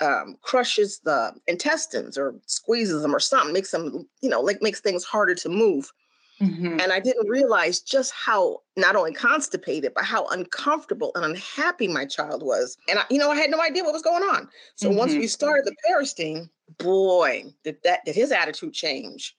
um, 0.00 0.36
crushes 0.42 1.00
the 1.04 1.32
intestines 1.46 2.18
or 2.18 2.34
squeezes 2.46 3.02
them 3.02 3.14
or 3.14 3.20
something, 3.20 3.52
makes 3.52 3.70
them, 3.70 4.08
you 4.20 4.28
know, 4.28 4.40
like 4.40 4.62
makes 4.62 4.80
things 4.80 5.04
harder 5.04 5.34
to 5.36 5.48
move. 5.48 5.92
Mm-hmm. 6.40 6.80
And 6.80 6.92
I 6.92 6.98
didn't 6.98 7.28
realize 7.28 7.80
just 7.80 8.12
how 8.12 8.62
not 8.76 8.96
only 8.96 9.12
constipated, 9.12 9.92
but 9.94 10.04
how 10.04 10.26
uncomfortable 10.28 11.12
and 11.14 11.24
unhappy 11.24 11.86
my 11.86 12.04
child 12.04 12.42
was. 12.42 12.76
And 12.88 12.98
I, 12.98 13.04
you 13.10 13.18
know, 13.18 13.30
I 13.30 13.36
had 13.36 13.50
no 13.50 13.60
idea 13.60 13.84
what 13.84 13.92
was 13.92 14.02
going 14.02 14.24
on. 14.24 14.48
So 14.74 14.88
mm-hmm. 14.88 14.98
once 14.98 15.12
we 15.12 15.28
started 15.28 15.66
the 15.66 15.76
Peristeen, 15.86 16.48
boy, 16.78 17.44
did 17.62 17.76
that 17.84 18.04
did 18.04 18.16
his 18.16 18.32
attitude 18.32 18.72
change. 18.72 19.36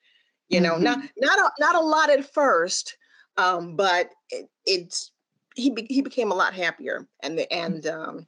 You 0.47 0.61
know, 0.61 0.75
mm-hmm. 0.75 0.83
not 0.83 0.99
not 1.17 1.39
a, 1.39 1.51
not 1.59 1.75
a 1.75 1.81
lot 1.81 2.09
at 2.09 2.31
first, 2.31 2.95
um, 3.37 3.75
but 3.75 4.11
it, 4.29 4.47
it's 4.65 5.11
he 5.55 5.71
be, 5.71 5.85
he 5.89 6.01
became 6.01 6.31
a 6.31 6.35
lot 6.35 6.53
happier, 6.53 7.07
and 7.21 7.37
the 7.37 7.51
and 7.51 7.85
um, 7.87 8.27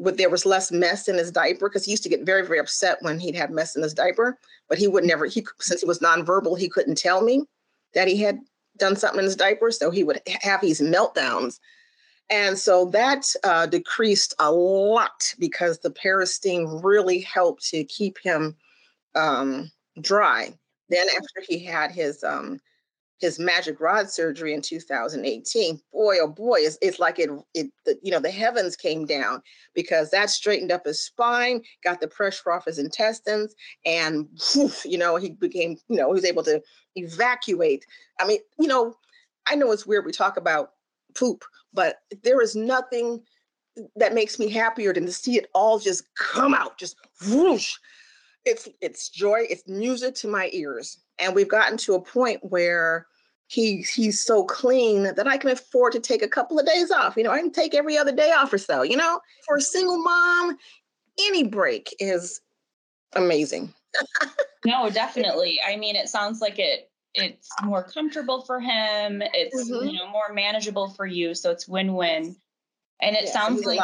with 0.00 0.16
there 0.16 0.30
was 0.30 0.46
less 0.46 0.72
mess 0.72 1.08
in 1.08 1.18
his 1.18 1.30
diaper 1.30 1.68
because 1.68 1.84
he 1.84 1.90
used 1.90 2.02
to 2.02 2.08
get 2.08 2.24
very 2.24 2.46
very 2.46 2.58
upset 2.58 2.98
when 3.02 3.20
he'd 3.20 3.36
have 3.36 3.50
mess 3.50 3.76
in 3.76 3.82
his 3.82 3.94
diaper 3.94 4.38
but 4.68 4.78
he 4.78 4.88
would 4.88 5.04
never 5.04 5.26
he 5.26 5.44
since 5.60 5.80
he 5.80 5.86
was 5.86 6.00
nonverbal 6.00 6.58
he 6.58 6.68
couldn't 6.68 6.96
tell 6.96 7.22
me 7.22 7.44
that 7.94 8.08
he 8.08 8.16
had 8.16 8.40
done 8.80 8.96
something 8.96 9.20
in 9.20 9.24
his 9.24 9.36
diaper 9.36 9.70
so 9.70 9.90
he 9.90 10.02
would 10.02 10.20
have 10.40 10.60
these 10.60 10.80
meltdowns. 10.80 11.60
And 12.30 12.58
so 12.58 12.86
that 12.86 13.26
uh, 13.42 13.66
decreased 13.66 14.34
a 14.38 14.50
lot 14.50 15.34
because 15.38 15.78
the 15.78 15.90
Peristeen 15.90 16.82
really 16.82 17.20
helped 17.20 17.68
to 17.70 17.84
keep 17.84 18.18
him 18.18 18.56
um, 19.16 19.70
dry. 20.00 20.54
Then 20.88 21.06
after 21.08 21.42
he 21.48 21.64
had 21.64 21.90
his 21.90 22.22
um, 22.22 22.60
his 23.20 23.38
MAGEC 23.38 23.78
rod 23.80 24.10
surgery 24.10 24.54
in 24.54 24.62
2018 24.62 25.80
boy 25.92 26.16
oh 26.20 26.26
boy 26.26 26.56
it's, 26.58 26.78
it's 26.80 26.98
like 26.98 27.18
it 27.18 27.30
it 27.54 27.70
the, 27.84 27.98
you 28.02 28.10
know 28.10 28.20
the 28.20 28.30
heavens 28.30 28.76
came 28.76 29.04
down 29.04 29.42
because 29.74 30.10
that 30.10 30.30
straightened 30.30 30.72
up 30.72 30.86
his 30.86 31.04
spine 31.04 31.62
got 31.84 32.00
the 32.00 32.08
pressure 32.08 32.50
off 32.50 32.64
his 32.64 32.78
intestines 32.78 33.54
and 33.84 34.26
whew, 34.52 34.70
you 34.84 34.98
know 34.98 35.16
he 35.16 35.30
became 35.30 35.76
you 35.88 35.96
know 35.96 36.08
he 36.08 36.14
was 36.14 36.24
able 36.24 36.42
to 36.42 36.60
evacuate. 36.96 37.86
I 38.18 38.26
mean 38.26 38.40
you 38.58 38.66
know 38.66 38.96
i 39.46 39.54
know 39.54 39.70
it's 39.70 39.86
weird 39.86 40.04
we 40.04 40.12
talk 40.12 40.36
about 40.36 40.72
poop 41.14 41.44
but 41.72 41.96
there 42.22 42.40
is 42.40 42.56
nothing 42.56 43.22
that 43.96 44.14
makes 44.14 44.38
me 44.38 44.48
happier 44.48 44.92
than 44.92 45.06
to 45.06 45.12
see 45.12 45.36
it 45.36 45.48
all 45.54 45.78
just 45.78 46.12
come 46.14 46.54
out 46.54 46.78
just 46.78 46.96
whoosh. 47.28 47.74
It's 48.44 48.68
it's 48.80 49.10
joy 49.10 49.46
it's 49.50 49.68
music 49.68 50.14
to 50.16 50.28
my 50.28 50.48
ears 50.52 50.98
and 51.20 51.34
we've 51.34 51.48
gotten 51.48 51.76
to 51.78 51.94
a 51.94 52.00
point 52.00 52.40
where 52.42 53.06
he 53.46 53.82
he's 53.82 54.20
so 54.20 54.44
clean 54.44 55.02
that 55.02 55.26
I 55.26 55.36
can 55.36 55.50
afford 55.50 55.92
to 55.94 56.00
take 56.00 56.22
a 56.22 56.28
couple 56.28 56.58
of 56.58 56.66
days 56.66 56.90
off. 56.90 57.16
You 57.16 57.24
know, 57.24 57.32
I 57.32 57.40
can 57.40 57.50
take 57.50 57.74
every 57.74 57.98
other 57.98 58.14
day 58.14 58.30
off 58.30 58.52
or 58.52 58.58
so. 58.58 58.82
You 58.82 58.96
know, 58.96 59.20
for 59.46 59.56
a 59.56 59.60
single 59.60 59.98
mom, 59.98 60.56
any 61.18 61.44
break 61.44 61.94
is 61.98 62.40
amazing. 63.14 63.74
no, 64.64 64.88
definitely. 64.88 65.58
I 65.66 65.76
mean, 65.76 65.96
it 65.96 66.08
sounds 66.08 66.40
like 66.40 66.58
it 66.58 66.90
it's 67.14 67.48
more 67.62 67.82
comfortable 67.82 68.42
for 68.42 68.60
him. 68.60 69.22
It's 69.34 69.68
mm-hmm. 69.68 69.88
you 69.88 69.98
know 69.98 70.08
more 70.08 70.32
manageable 70.32 70.90
for 70.90 71.06
you, 71.06 71.34
so 71.34 71.50
it's 71.50 71.66
win-win. 71.66 72.36
And 73.02 73.16
it 73.16 73.24
yeah, 73.24 73.32
sounds 73.32 73.64
like 73.64 73.80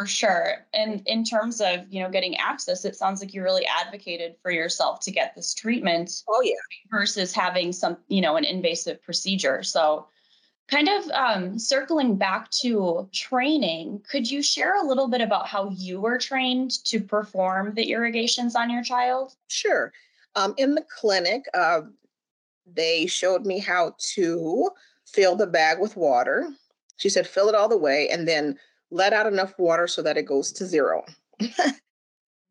for 0.00 0.06
sure. 0.06 0.66
And 0.72 1.02
in 1.04 1.24
terms 1.24 1.60
of, 1.60 1.80
you 1.90 2.02
know, 2.02 2.08
getting 2.08 2.34
access, 2.36 2.86
it 2.86 2.96
sounds 2.96 3.20
like 3.20 3.34
you 3.34 3.42
really 3.42 3.66
advocated 3.66 4.34
for 4.40 4.50
yourself 4.50 5.00
to 5.00 5.10
get 5.10 5.34
this 5.36 5.52
treatment. 5.52 6.22
Oh 6.26 6.40
yeah. 6.42 6.54
Versus 6.90 7.34
having 7.34 7.70
some, 7.70 7.98
you 8.08 8.22
know, 8.22 8.36
an 8.36 8.46
invasive 8.46 9.02
procedure. 9.02 9.62
So 9.62 10.06
kind 10.68 10.88
of 10.88 11.10
um, 11.10 11.58
circling 11.58 12.16
back 12.16 12.48
to 12.62 13.10
training, 13.12 14.00
could 14.10 14.30
you 14.30 14.42
share 14.42 14.82
a 14.82 14.86
little 14.86 15.06
bit 15.06 15.20
about 15.20 15.46
how 15.46 15.68
you 15.68 16.00
were 16.00 16.16
trained 16.16 16.82
to 16.84 16.98
perform 16.98 17.74
the 17.74 17.90
irrigations 17.90 18.56
on 18.56 18.70
your 18.70 18.82
child? 18.82 19.34
Sure. 19.48 19.92
Um, 20.34 20.54
in 20.56 20.74
the 20.76 20.86
clinic, 20.98 21.44
uh, 21.52 21.82
they 22.64 23.04
showed 23.04 23.44
me 23.44 23.58
how 23.58 23.96
to 24.14 24.70
fill 25.04 25.36
the 25.36 25.46
bag 25.46 25.78
with 25.78 25.94
water. 25.94 26.48
She 26.96 27.10
said, 27.10 27.26
fill 27.26 27.50
it 27.50 27.54
all 27.54 27.68
the 27.68 27.76
way 27.76 28.08
and 28.08 28.26
then 28.26 28.56
let 28.90 29.12
out 29.12 29.26
enough 29.26 29.54
water 29.58 29.86
so 29.86 30.02
that 30.02 30.16
it 30.16 30.26
goes 30.26 30.52
to 30.52 30.66
zero. 30.66 31.04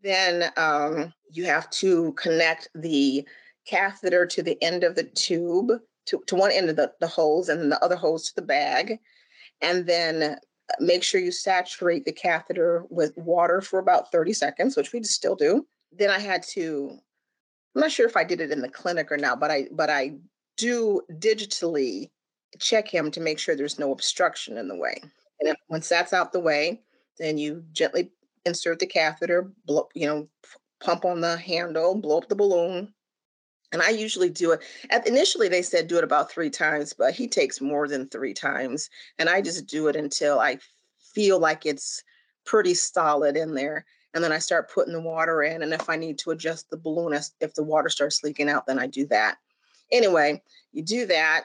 then 0.03 0.51
um, 0.57 1.13
you 1.31 1.45
have 1.45 1.69
to 1.71 2.13
connect 2.13 2.69
the 2.75 3.27
catheter 3.67 4.25
to 4.25 4.41
the 4.41 4.61
end 4.63 4.83
of 4.83 4.95
the 4.95 5.03
tube, 5.03 5.71
to, 6.05 6.21
to 6.27 6.35
one 6.35 6.51
end 6.51 6.69
of 6.69 6.75
the, 6.75 6.91
the 6.99 7.07
hose, 7.07 7.49
and 7.49 7.61
then 7.61 7.69
the 7.69 7.83
other 7.83 7.95
hose 7.95 8.25
to 8.25 8.35
the 8.35 8.41
bag. 8.41 8.99
And 9.61 9.85
then 9.85 10.23
uh, 10.23 10.35
make 10.79 11.03
sure 11.03 11.21
you 11.21 11.31
saturate 11.31 12.05
the 12.05 12.11
catheter 12.11 12.85
with 12.89 13.15
water 13.17 13.61
for 13.61 13.79
about 13.79 14.11
30 14.11 14.33
seconds, 14.33 14.75
which 14.77 14.93
we 14.93 15.03
still 15.03 15.35
do. 15.35 15.67
Then 15.91 16.09
I 16.09 16.19
had 16.19 16.43
to, 16.53 16.97
I'm 17.75 17.81
not 17.81 17.91
sure 17.91 18.07
if 18.07 18.17
I 18.17 18.23
did 18.23 18.41
it 18.41 18.51
in 18.51 18.61
the 18.61 18.69
clinic 18.69 19.11
or 19.11 19.17
not, 19.17 19.39
but 19.39 19.51
I 19.51 19.67
but 19.71 19.89
I 19.89 20.15
do 20.57 21.01
digitally 21.13 22.09
check 22.59 22.87
him 22.87 23.11
to 23.11 23.19
make 23.19 23.39
sure 23.39 23.55
there's 23.55 23.79
no 23.79 23.91
obstruction 23.91 24.57
in 24.57 24.67
the 24.67 24.75
way. 24.75 25.01
And 25.39 25.55
once 25.69 25.89
that's 25.89 26.13
out 26.13 26.31
the 26.31 26.39
way, 26.39 26.81
then 27.17 27.37
you 27.37 27.63
gently 27.71 28.11
insert 28.45 28.79
the 28.79 28.87
catheter, 28.87 29.51
blow, 29.65 29.89
you 29.93 30.07
know, 30.07 30.27
pump 30.79 31.05
on 31.05 31.21
the 31.21 31.37
handle, 31.37 31.95
blow 31.95 32.17
up 32.17 32.29
the 32.29 32.35
balloon. 32.35 32.93
And 33.71 33.81
I 33.81 33.89
usually 33.89 34.29
do 34.29 34.51
it. 34.51 34.61
At, 34.89 35.07
initially, 35.07 35.47
they 35.47 35.61
said 35.61 35.87
do 35.87 35.97
it 35.97 36.03
about 36.03 36.31
three 36.31 36.49
times, 36.49 36.93
but 36.93 37.13
he 37.13 37.27
takes 37.27 37.61
more 37.61 37.87
than 37.87 38.09
three 38.09 38.33
times. 38.33 38.89
And 39.19 39.29
I 39.29 39.41
just 39.41 39.67
do 39.67 39.87
it 39.87 39.95
until 39.95 40.39
I 40.39 40.57
feel 41.13 41.39
like 41.39 41.65
it's 41.65 42.03
pretty 42.45 42.73
solid 42.73 43.37
in 43.37 43.53
there. 43.53 43.85
And 44.15 44.23
then 44.23 44.31
I 44.31 44.39
start 44.39 44.71
putting 44.71 44.93
the 44.93 45.01
water 45.01 45.43
in. 45.43 45.61
And 45.61 45.71
if 45.71 45.87
I 45.87 45.97
need 45.97 46.17
to 46.19 46.31
adjust 46.31 46.69
the 46.69 46.77
balloon, 46.77 47.13
if 47.41 47.53
the 47.53 47.63
water 47.63 47.89
starts 47.89 48.23
leaking 48.23 48.49
out, 48.49 48.65
then 48.65 48.79
I 48.79 48.87
do 48.87 49.05
that. 49.07 49.37
Anyway, 49.91 50.41
you 50.71 50.81
do 50.81 51.05
that. 51.05 51.43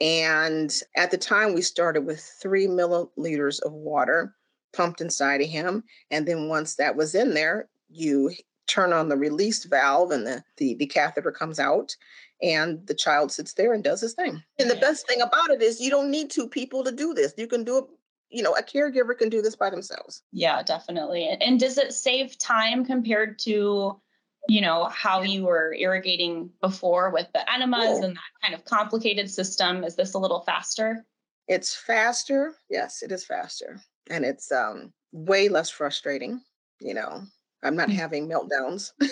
And 0.00 0.72
at 0.96 1.10
the 1.10 1.18
time, 1.18 1.54
we 1.54 1.62
started 1.62 2.02
with 2.02 2.20
three 2.20 2.66
milliliters 2.66 3.60
of 3.62 3.72
water 3.72 4.34
pumped 4.72 5.00
inside 5.00 5.40
of 5.40 5.48
him. 5.48 5.82
And 6.10 6.26
then 6.26 6.48
once 6.48 6.76
that 6.76 6.96
was 6.96 7.14
in 7.14 7.34
there, 7.34 7.68
you 7.88 8.32
turn 8.66 8.92
on 8.92 9.08
the 9.08 9.16
release 9.16 9.64
valve 9.64 10.10
and 10.10 10.26
the, 10.26 10.42
the, 10.56 10.74
the 10.74 10.86
catheter 10.86 11.30
comes 11.30 11.58
out 11.58 11.96
and 12.42 12.86
the 12.86 12.94
child 12.94 13.32
sits 13.32 13.54
there 13.54 13.72
and 13.72 13.82
does 13.82 14.00
his 14.00 14.12
thing. 14.12 14.42
And 14.58 14.68
the 14.68 14.76
best 14.76 15.06
thing 15.06 15.22
about 15.22 15.50
it 15.50 15.62
is 15.62 15.80
you 15.80 15.90
don't 15.90 16.10
need 16.10 16.30
two 16.30 16.48
people 16.48 16.84
to 16.84 16.92
do 16.92 17.14
this. 17.14 17.32
You 17.38 17.46
can 17.46 17.64
do 17.64 17.78
it, 17.78 17.84
you 18.28 18.42
know, 18.42 18.52
a 18.52 18.62
caregiver 18.62 19.16
can 19.16 19.28
do 19.28 19.40
this 19.40 19.56
by 19.56 19.70
themselves. 19.70 20.22
Yeah, 20.32 20.62
definitely. 20.62 21.26
And 21.40 21.58
does 21.58 21.78
it 21.78 21.94
save 21.94 22.36
time 22.38 22.84
compared 22.84 23.38
to 23.40 24.00
you 24.48 24.60
know 24.60 24.86
how 24.86 25.22
you 25.22 25.44
were 25.44 25.74
irrigating 25.74 26.50
before 26.60 27.10
with 27.10 27.28
the 27.32 27.50
enemas 27.52 27.98
and 27.98 28.16
that 28.16 28.42
kind 28.42 28.54
of 28.54 28.64
complicated 28.64 29.30
system? 29.30 29.84
Is 29.84 29.96
this 29.96 30.14
a 30.14 30.18
little 30.18 30.40
faster? 30.40 31.04
It's 31.48 31.74
faster. 31.74 32.54
Yes 32.70 33.02
it 33.02 33.12
is 33.12 33.24
faster. 33.24 33.80
And 34.10 34.24
it's 34.24 34.50
um 34.52 34.92
way 35.12 35.48
less 35.48 35.70
frustrating 35.70 36.40
you 36.80 36.94
know. 36.94 37.22
I'm 37.62 37.76
not 37.76 37.88
mm. 37.88 37.94
having 37.94 38.28
meltdowns. 38.28 38.92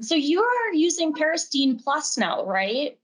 So 0.00 0.16
you 0.16 0.42
are 0.42 0.74
using 0.74 1.14
Peristeen 1.14 1.80
plus 1.80 2.18
now 2.18 2.44
right? 2.44 2.98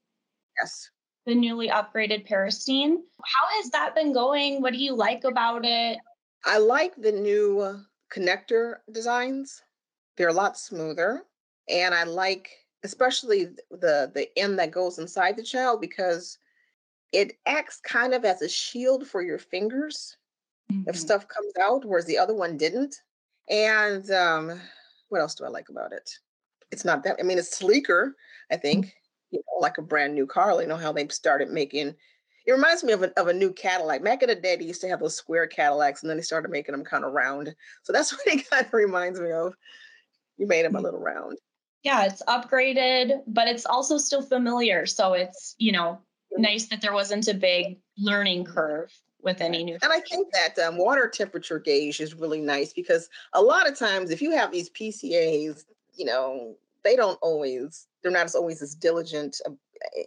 Yes. 0.61 0.91
The 1.25 1.37
newly 1.37 1.69
upgraded 1.69 2.29
Peristeen 2.29 2.97
how 3.25 3.47
has 3.57 3.71
that 3.71 3.95
been 3.95 4.13
going? 4.13 4.61
What 4.61 4.73
do 4.73 4.79
you 4.79 4.95
like 4.95 5.23
about 5.23 5.65
it? 5.65 5.99
I 6.45 6.59
like 6.59 6.97
the 6.97 7.13
new 7.13 7.81
connector 8.13 8.79
designs 8.91 9.63
they're 10.21 10.29
a 10.29 10.35
lot 10.35 10.59
smoother. 10.59 11.23
And 11.71 11.95
I 11.95 12.05
like 12.05 12.51
especially 12.85 13.47
the 13.71 14.11
the 14.15 14.29
end 14.37 14.59
that 14.59 14.71
goes 14.71 14.99
inside 14.99 15.35
the 15.35 15.43
child 15.43 15.81
because 15.81 16.37
it 17.11 17.39
acts 17.47 17.81
kind 17.83 18.13
of 18.13 18.27
as 18.27 18.43
a 18.43 18.49
shield 18.49 19.07
for 19.07 19.23
your 19.23 19.39
fingers 19.39 20.19
mm-hmm. 20.71 20.87
if 20.91 20.97
stuff 20.97 21.27
comes 21.27 21.55
out, 21.59 21.87
whereas 21.87 22.05
the 22.05 22.19
other 22.19 22.35
one 22.35 22.59
didn't. 22.59 22.97
And 23.49 24.11
um, 24.11 24.61
what 25.09 25.23
else 25.23 25.35
do 25.35 25.45
I 25.45 25.49
like 25.49 25.71
about 25.71 25.93
it? 25.93 26.11
It's 26.71 26.85
not 26.85 27.03
that, 27.05 27.17
I 27.19 27.23
mean, 27.23 27.39
it's 27.39 27.57
sleeker, 27.57 28.15
I 28.53 28.59
think, 28.59 28.95
you 29.31 29.39
know, 29.39 29.61
like 29.61 29.79
a 29.79 29.83
brand 29.83 30.15
new 30.15 30.27
car. 30.27 30.61
You 30.61 30.69
know 30.69 30.77
how 30.77 30.93
they 30.93 31.09
started 31.09 31.49
making 31.49 31.95
it 32.47 32.53
reminds 32.53 32.83
me 32.83 32.93
of 32.93 33.03
a, 33.03 33.21
of 33.21 33.29
a 33.29 33.33
new 33.33 33.53
Cadillac. 33.53 34.03
Back 34.03 34.23
in 34.23 34.29
the 34.29 34.35
day, 34.35 34.57
they 34.57 34.65
used 34.65 34.81
to 34.81 34.89
have 34.89 35.01
those 35.01 35.17
square 35.17 35.47
Cadillacs, 35.47 36.03
and 36.03 36.11
then 36.11 36.17
they 36.17 36.23
started 36.23 36.51
making 36.51 36.73
them 36.73 36.85
kind 36.85 37.05
of 37.05 37.13
round. 37.13 37.55
So 37.83 37.93
that's 37.93 38.13
what 38.27 38.27
it 38.27 38.49
kind 38.51 38.67
of 38.67 38.73
reminds 38.73 39.21
me 39.21 39.31
of. 39.31 39.55
You 40.41 40.47
made 40.47 40.65
them 40.65 40.75
a 40.75 40.81
mm. 40.81 40.85
little 40.85 41.01
round. 41.01 41.37
Yeah, 41.83 42.07
it's 42.07 42.23
upgraded, 42.27 43.23
but 43.27 43.47
it's 43.47 43.67
also 43.67 43.99
still 43.99 44.23
familiar. 44.23 44.87
So 44.87 45.13
it's, 45.13 45.55
you 45.59 45.71
know, 45.71 46.01
mm. 46.37 46.43
nice 46.43 46.67
that 46.69 46.81
there 46.81 46.95
wasn't 46.95 47.29
a 47.29 47.35
big 47.35 47.79
learning 47.99 48.47
mm. 48.47 48.55
curve 48.55 48.91
with 49.23 49.43
any 49.43 49.63
new. 49.63 49.77
And 49.83 49.93
I 49.93 50.01
think 50.01 50.29
that 50.33 50.59
um, 50.59 50.79
water 50.79 51.07
temperature 51.09 51.59
gauge 51.59 52.01
is 52.01 52.15
really 52.15 52.41
nice 52.41 52.73
because 52.73 53.11
a 53.35 53.43
lot 53.43 53.69
of 53.69 53.79
times, 53.79 54.11
if 54.11 54.23
you 54.23 54.31
have 54.31 54.51
these 54.51 54.71
PCAs, 54.71 55.65
you 55.95 56.07
know, 56.07 56.57
they 56.85 56.97
don't 56.97 57.19
always, 57.21 57.87
they're 58.03 58.11
not 58.11 58.25
as 58.25 58.35
always 58.35 58.63
as 58.63 58.75
diligent 58.75 59.37
um, 59.45 59.59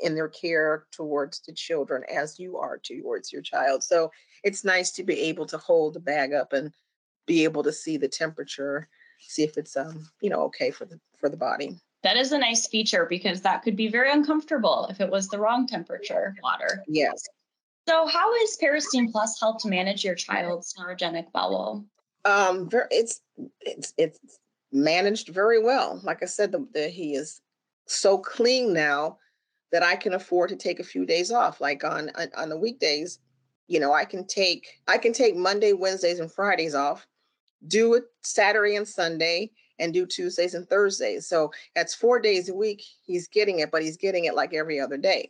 in 0.02 0.16
their 0.16 0.30
care 0.30 0.86
towards 0.92 1.42
the 1.42 1.54
children 1.54 2.04
as 2.12 2.40
you 2.40 2.58
are 2.58 2.80
towards 2.80 3.32
your 3.32 3.44
child. 3.44 3.84
So 3.84 4.12
it's 4.44 4.64
nice 4.64 4.92
to 4.94 5.04
be 5.04 5.20
able 5.20 5.46
to 5.46 5.60
hold 5.60 5.94
the 5.94 6.00
bag 6.00 6.34
up 6.34 6.54
and 6.54 6.72
be 7.28 7.44
able 7.44 7.64
to 7.64 7.72
see 7.72 7.98
the 7.98 8.08
temperature, 8.08 8.90
see 9.28 9.44
if 9.44 9.58
it's 9.58 9.76
um, 9.76 10.08
you 10.22 10.30
know, 10.30 10.42
okay 10.44 10.72
for 10.72 10.86
the 10.86 11.00
for 11.18 11.30
the 11.30 11.38
body. 11.38 11.78
That 12.04 12.18
is 12.18 12.34
a 12.34 12.38
nice 12.38 12.68
feature 12.68 13.06
because 13.10 13.42
that 13.42 13.64
could 13.64 13.78
be 13.78 13.88
very 13.88 14.12
uncomfortable 14.12 14.88
if 14.90 15.00
it 15.00 15.10
was 15.10 15.30
the 15.30 15.40
wrong 15.40 15.68
temperature 15.68 16.36
water. 16.44 16.84
Yes. 16.88 17.24
So 17.88 18.06
how 18.08 18.34
has 18.40 18.58
Peristeen 18.62 19.12
Plus 19.12 19.40
helped 19.40 19.66
manage 19.66 20.04
your 20.04 20.16
child's 20.16 20.74
neurogenic 20.74 21.32
bowel? 21.32 21.86
Um, 22.26 22.70
it's 22.92 23.22
it's 23.62 23.94
it's 23.98 24.20
managed 24.72 25.30
very 25.30 25.62
well. 25.62 26.00
Like 26.04 26.24
I 26.24 26.26
said, 26.26 26.52
the, 26.52 26.68
the 26.74 26.88
he 26.88 27.16
is 27.16 27.42
so 27.88 28.18
clean 28.18 28.74
now 28.74 29.18
that 29.72 29.84
I 29.84 29.96
can 29.96 30.14
afford 30.14 30.50
to 30.50 30.56
take 30.56 30.80
a 30.80 30.84
few 30.84 31.06
days 31.06 31.32
off. 31.32 31.60
Like 31.60 31.84
on 31.84 32.12
on 32.38 32.50
the 32.50 32.58
weekdays, 32.58 33.20
you 33.68 33.80
know, 33.80 33.94
I 33.94 34.06
can 34.06 34.26
take 34.26 34.68
I 34.88 34.98
can 34.98 35.14
take 35.14 35.36
Monday, 35.36 35.74
Wednesdays, 35.74 36.20
and 36.20 36.32
Fridays 36.32 36.76
off, 36.76 37.06
do 37.68 37.94
it 37.94 38.04
Saturday 38.24 38.76
and 38.76 38.88
Sunday, 38.88 39.52
and 39.80 39.94
do 39.94 40.06
Tuesdays 40.06 40.54
and 40.54 40.68
Thursdays. 40.70 41.28
So 41.28 41.52
that's 41.76 41.96
four 41.96 42.20
days 42.20 42.50
a 42.50 42.54
week. 42.54 42.84
He's 43.06 43.28
getting 43.28 43.60
it, 43.60 43.72
but 43.72 43.82
he's 43.82 43.98
getting 43.98 44.26
it 44.26 44.36
like 44.36 44.54
every 44.54 44.80
other 44.80 44.98
day, 44.98 45.30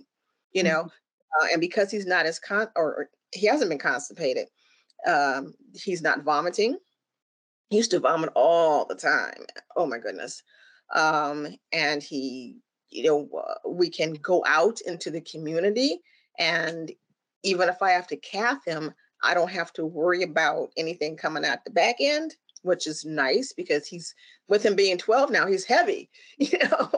you 0.51 0.63
know. 0.63 0.83
Mm-hmm. 0.83 1.45
Uh, 1.45 1.47
and 1.53 1.61
because 1.61 1.89
he's 1.89 2.05
not 2.05 2.25
as 2.25 2.39
con 2.39 2.67
or, 2.75 2.85
or 2.85 3.09
he 3.31 3.47
hasn't 3.47 3.69
been 3.69 3.79
constipated, 3.79 4.47
um, 5.07 5.53
he's 5.73 6.01
not 6.01 6.23
vomiting. 6.23 6.77
He 7.69 7.77
used 7.77 7.91
to 7.91 7.99
vomit 7.99 8.29
all 8.35 8.85
the 8.85 8.95
time. 8.95 9.45
Oh 9.75 9.87
my 9.87 9.97
goodness. 9.97 10.43
Um, 10.93 11.47
and 11.71 12.03
he 12.03 12.57
you 12.93 13.03
know, 13.03 13.29
uh, 13.37 13.67
we 13.67 13.89
can 13.89 14.13
go 14.13 14.43
out 14.47 14.79
into 14.81 15.09
the 15.09 15.21
community. 15.21 15.99
And 16.39 16.91
even 17.43 17.67
if 17.67 17.81
I 17.81 17.91
have 17.91 18.07
to 18.07 18.17
cath 18.17 18.63
him, 18.65 18.93
I 19.23 19.33
don't 19.33 19.51
have 19.51 19.73
to 19.73 19.85
worry 19.85 20.23
about 20.23 20.69
anything 20.77 21.15
coming 21.17 21.45
out 21.45 21.63
the 21.63 21.71
back 21.71 21.95
end, 21.99 22.35
which 22.61 22.87
is 22.87 23.05
nice 23.05 23.53
because 23.53 23.87
he's 23.87 24.13
with 24.47 24.65
him 24.65 24.75
being 24.75 24.97
12 24.97 25.31
now, 25.31 25.47
he's 25.47 25.65
heavy, 25.65 26.09
you 26.37 26.57
know, 26.69 26.89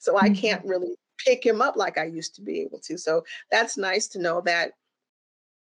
so 0.00 0.18
I 0.18 0.30
can't 0.30 0.60
mm-hmm. 0.60 0.70
really 0.70 0.94
pick 1.18 1.44
him 1.44 1.62
up 1.62 1.76
like 1.76 1.98
I 1.98 2.04
used 2.04 2.34
to 2.36 2.42
be 2.42 2.60
able 2.60 2.80
to. 2.80 2.98
So 2.98 3.24
that's 3.50 3.76
nice 3.76 4.08
to 4.08 4.20
know 4.20 4.40
that 4.42 4.72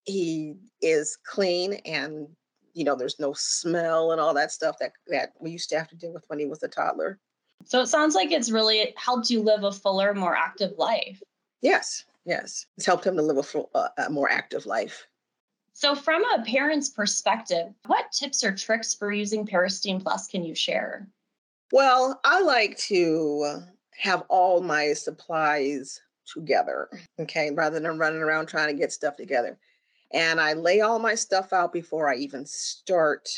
he 0.03 0.55
is 0.81 1.17
clean 1.25 1.73
and 1.85 2.27
you 2.73 2.85
know 2.85 2.95
there's 2.95 3.19
no 3.19 3.33
smell 3.33 4.11
and 4.11 4.21
all 4.21 4.33
that 4.33 4.51
stuff 4.51 4.77
that 4.79 4.91
that 5.07 5.33
we 5.41 5.51
used 5.51 5.67
to 5.67 5.77
have 5.77 5.89
to 5.89 5.97
deal 5.97 6.13
with 6.13 6.23
when 6.27 6.39
he 6.39 6.45
was 6.45 6.63
a 6.63 6.67
toddler 6.67 7.19
so 7.65 7.81
it 7.81 7.87
sounds 7.87 8.15
like 8.15 8.31
it's 8.31 8.51
really 8.51 8.93
helped 8.95 9.29
you 9.29 9.41
live 9.41 9.63
a 9.63 9.71
fuller, 9.71 10.13
more 10.13 10.35
active 10.35 10.77
life. 10.77 11.21
Yes, 11.61 12.05
yes. 12.25 12.65
It's 12.77 12.85
helped 12.85 13.05
him 13.05 13.15
to 13.17 13.21
live 13.21 13.37
a, 13.37 13.43
full, 13.43 13.69
uh, 13.73 13.89
a 13.97 14.09
more 14.09 14.29
active 14.29 14.65
life. 14.65 15.05
So, 15.77 15.93
from 15.93 16.23
a 16.33 16.43
parent's 16.43 16.89
perspective, 16.89 17.71
what 17.85 18.11
tips 18.11 18.43
or 18.43 18.51
tricks 18.51 18.95
for 18.95 19.11
using 19.11 19.45
Peristeen 19.45 20.01
Plus 20.01 20.27
can 20.27 20.43
you 20.43 20.55
share? 20.55 21.07
Well, 21.71 22.19
I 22.23 22.41
like 22.41 22.79
to 22.87 23.61
have 23.91 24.23
all 24.27 24.59
my 24.59 24.93
supplies 24.93 26.01
together, 26.33 26.89
okay, 27.19 27.51
rather 27.51 27.79
than 27.79 27.99
running 27.99 28.23
around 28.23 28.47
trying 28.47 28.69
to 28.69 28.73
get 28.73 28.91
stuff 28.91 29.17
together. 29.17 29.59
And 30.11 30.41
I 30.41 30.53
lay 30.53 30.81
all 30.81 30.97
my 30.97 31.13
stuff 31.13 31.53
out 31.53 31.71
before 31.71 32.09
I 32.11 32.15
even 32.15 32.43
start 32.47 33.29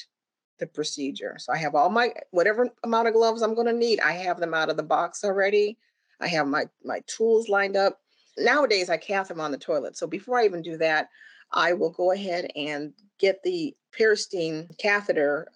the 0.59 0.67
procedure. 0.67 1.35
So 1.39 1.51
I 1.51 1.57
have 1.57 1.75
all 1.75 1.89
my 1.89 2.13
whatever 2.31 2.69
amount 2.85 3.09
of 3.09 3.15
gloves 3.15 3.41
I'm 3.41 3.53
going 3.53 3.67
to 3.67 3.73
need. 3.73 3.99
I 3.99 4.13
have 4.13 4.39
them 4.39 4.53
out 4.53 4.69
of 4.69 4.77
the 4.77 4.83
box 4.83 5.25
already. 5.25 5.77
I 6.21 6.29
have 6.29 6.47
my 6.47 6.69
my 6.85 7.01
tools 7.05 7.49
lined 7.49 7.75
up. 7.75 7.99
Nowadays 8.37 8.89
I 8.89 8.95
cath 8.95 9.27
them 9.27 9.41
on 9.41 9.51
the 9.51 9.57
toilet. 9.57 9.97
So 9.97 10.07
before 10.07 10.39
I 10.39 10.45
even 10.45 10.61
do 10.61 10.77
that, 10.77 11.09
I 11.51 11.73
will 11.73 11.89
go 11.89 12.11
ahead 12.11 12.51
and 12.55 12.93
get 13.19 13.41
the 13.43 13.75
Peristeen 13.97 14.69
catheter 14.77 15.47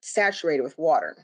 saturated 0.00 0.62
with 0.62 0.78
water. 0.78 1.16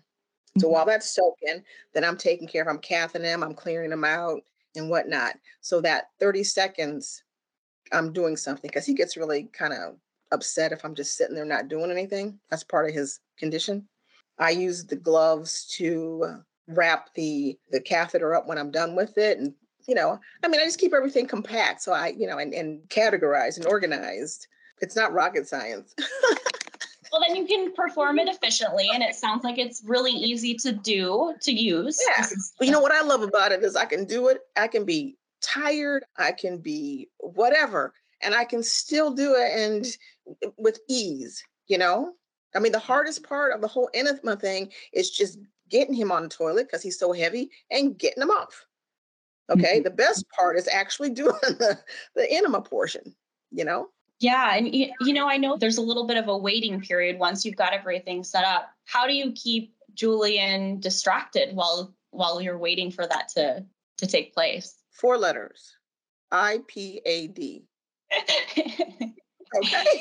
So 0.59 0.67
mm-hmm. 0.67 0.75
while 0.75 0.87
that's 0.87 1.15
soaking, 1.15 1.63
then 1.95 2.05
I'm 2.05 2.17
taking 2.17 2.49
care 2.49 2.63
of 2.63 2.69
I'm 2.69 2.81
cathing 2.81 3.23
them, 3.23 3.43
I'm 3.43 3.55
clearing 3.55 3.91
them 3.91 4.05
out 4.05 4.41
and 4.77 4.91
whatnot. 4.91 5.35
So 5.61 5.81
that 5.83 6.09
30 6.21 6.45
seconds 6.45 7.23
I'm 7.93 8.13
doing 8.13 8.37
something 8.37 8.69
because 8.69 8.87
he 8.87 8.95
gets 8.95 9.17
really 9.17 9.45
kind 9.53 9.73
of 9.73 9.97
upset 10.33 10.73
if 10.73 10.85
I'm 10.85 10.95
just 10.95 11.17
sitting 11.17 11.35
there 11.35 11.45
not 11.45 11.69
doing 11.69 11.91
anything. 11.91 12.39
That's 12.51 12.65
part 12.65 12.89
of 12.89 12.95
his 12.95 13.21
condition. 13.39 13.89
I 14.39 14.51
use 14.51 14.85
the 14.85 14.97
gloves 14.97 15.67
to 15.77 16.43
wrap 16.69 17.15
the 17.15 17.59
the 17.71 17.81
catheter 17.81 18.35
up 18.35 18.47
when 18.47 18.59
I'm 18.59 18.71
done 18.71 18.95
with 18.95 19.17
it 19.17 19.39
and 19.39 19.55
you 19.89 19.95
know, 19.95 20.21
I 20.45 20.49
mean, 20.49 20.61
I 20.61 20.65
just 20.65 20.79
keep 20.79 20.93
everything 20.93 21.27
compact. 21.27 21.83
So 21.83 21.93
I, 21.93 22.09
you 22.09 22.27
know, 22.27 22.39
and, 22.39 22.53
and 22.53 22.81
categorized 22.89 23.57
and 23.57 23.67
organized. 23.67 24.47
It's 24.81 24.95
not 24.95 25.13
rocket 25.13 25.49
science. 25.49 25.95
well, 27.11 27.23
then 27.27 27.35
you 27.35 27.47
can 27.47 27.73
perform 27.75 28.19
it 28.19 28.29
efficiently. 28.29 28.91
And 28.93 29.03
it 29.03 29.15
sounds 29.15 29.43
like 29.43 29.59
it's 29.59 29.83
really 29.85 30.13
easy 30.13 30.55
to 30.55 30.73
do, 30.73 31.35
to 31.41 31.53
use. 31.53 32.01
Yeah. 32.07 32.27
You 32.61 32.71
know, 32.71 32.81
what 32.81 32.93
I 32.93 33.01
love 33.01 33.23
about 33.23 33.51
it 33.51 33.65
is 33.65 33.75
I 33.75 33.87
can 33.87 34.05
do 34.05 34.29
it. 34.29 34.43
I 34.57 34.69
can 34.69 34.85
be 34.85 35.17
tired. 35.41 36.05
I 36.19 36.33
can 36.33 36.59
be 36.59 37.09
whatever 37.19 37.95
and 38.21 38.35
I 38.35 38.45
can 38.45 38.63
still 38.63 39.13
do 39.13 39.35
it 39.37 39.59
and 39.59 39.87
with 40.59 40.81
ease, 40.89 41.43
you 41.67 41.79
know? 41.79 42.13
I 42.55 42.59
mean, 42.59 42.73
the 42.73 42.79
hardest 42.79 43.23
part 43.23 43.53
of 43.53 43.61
the 43.61 43.69
whole 43.69 43.91
enema 43.95 44.37
thing 44.37 44.71
is 44.93 45.11
just 45.11 45.39
getting 45.71 45.95
him 45.95 46.11
on 46.11 46.25
the 46.25 46.29
toilet 46.29 46.67
because 46.67 46.83
he's 46.83 46.99
so 46.99 47.13
heavy 47.13 47.51
and 47.71 47.99
getting 47.99 48.23
him 48.23 48.31
off. 48.31 48.67
Okay. 49.51 49.77
Mm-hmm. 49.77 49.85
The 49.85 49.91
best 49.91 50.25
part 50.31 50.59
is 50.59 50.69
actually 50.69 51.11
doing 51.15 51.35
the, 51.43 51.79
the 52.15 52.31
enema 52.31 52.61
portion, 52.61 53.15
you 53.51 53.65
know? 53.65 53.89
Yeah. 54.21 54.57
And, 54.57 54.75
you 54.75 55.13
know, 55.13 55.29
I 55.29 55.37
know 55.37 55.57
there's 55.57 55.79
a 55.79 55.83
little 55.83 56.07
bit 56.07 56.17
of 56.17 56.27
a 56.29 56.37
waiting 56.37 56.81
period 56.81 57.19
once 57.19 57.45
you've 57.45 57.57
got 57.57 57.73
everything 57.73 58.25
set 58.25 58.45
up. 58.45 58.71
How 58.85 59.07
do 59.07 59.15
you 59.15 59.33
keep 59.33 59.73
Julian 59.95 60.81
distracted 60.81 61.55
while 61.55 61.95
while 62.11 62.41
you're 62.41 62.59
waiting 62.59 62.91
for 62.91 63.07
that 63.07 63.29
to 63.31 63.65
to 63.99 64.07
take 64.07 64.35
place? 64.35 64.75
Four 64.91 65.19
letters. 65.19 65.77
I 66.33 66.61
P 66.67 67.01
A 67.07 67.29
D 67.29 67.69
okay. 69.57 69.95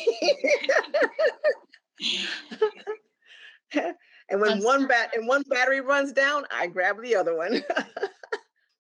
and 4.30 4.42
when 4.42 4.52
That's 4.52 4.66
one 4.66 4.88
bat 4.88 5.12
and 5.16 5.28
one 5.28 5.44
battery 5.50 5.82
runs 5.82 6.12
down, 6.14 6.46
I 6.52 6.68
grab 6.68 7.02
the 7.02 7.16
other 7.16 7.36
one. 7.36 7.64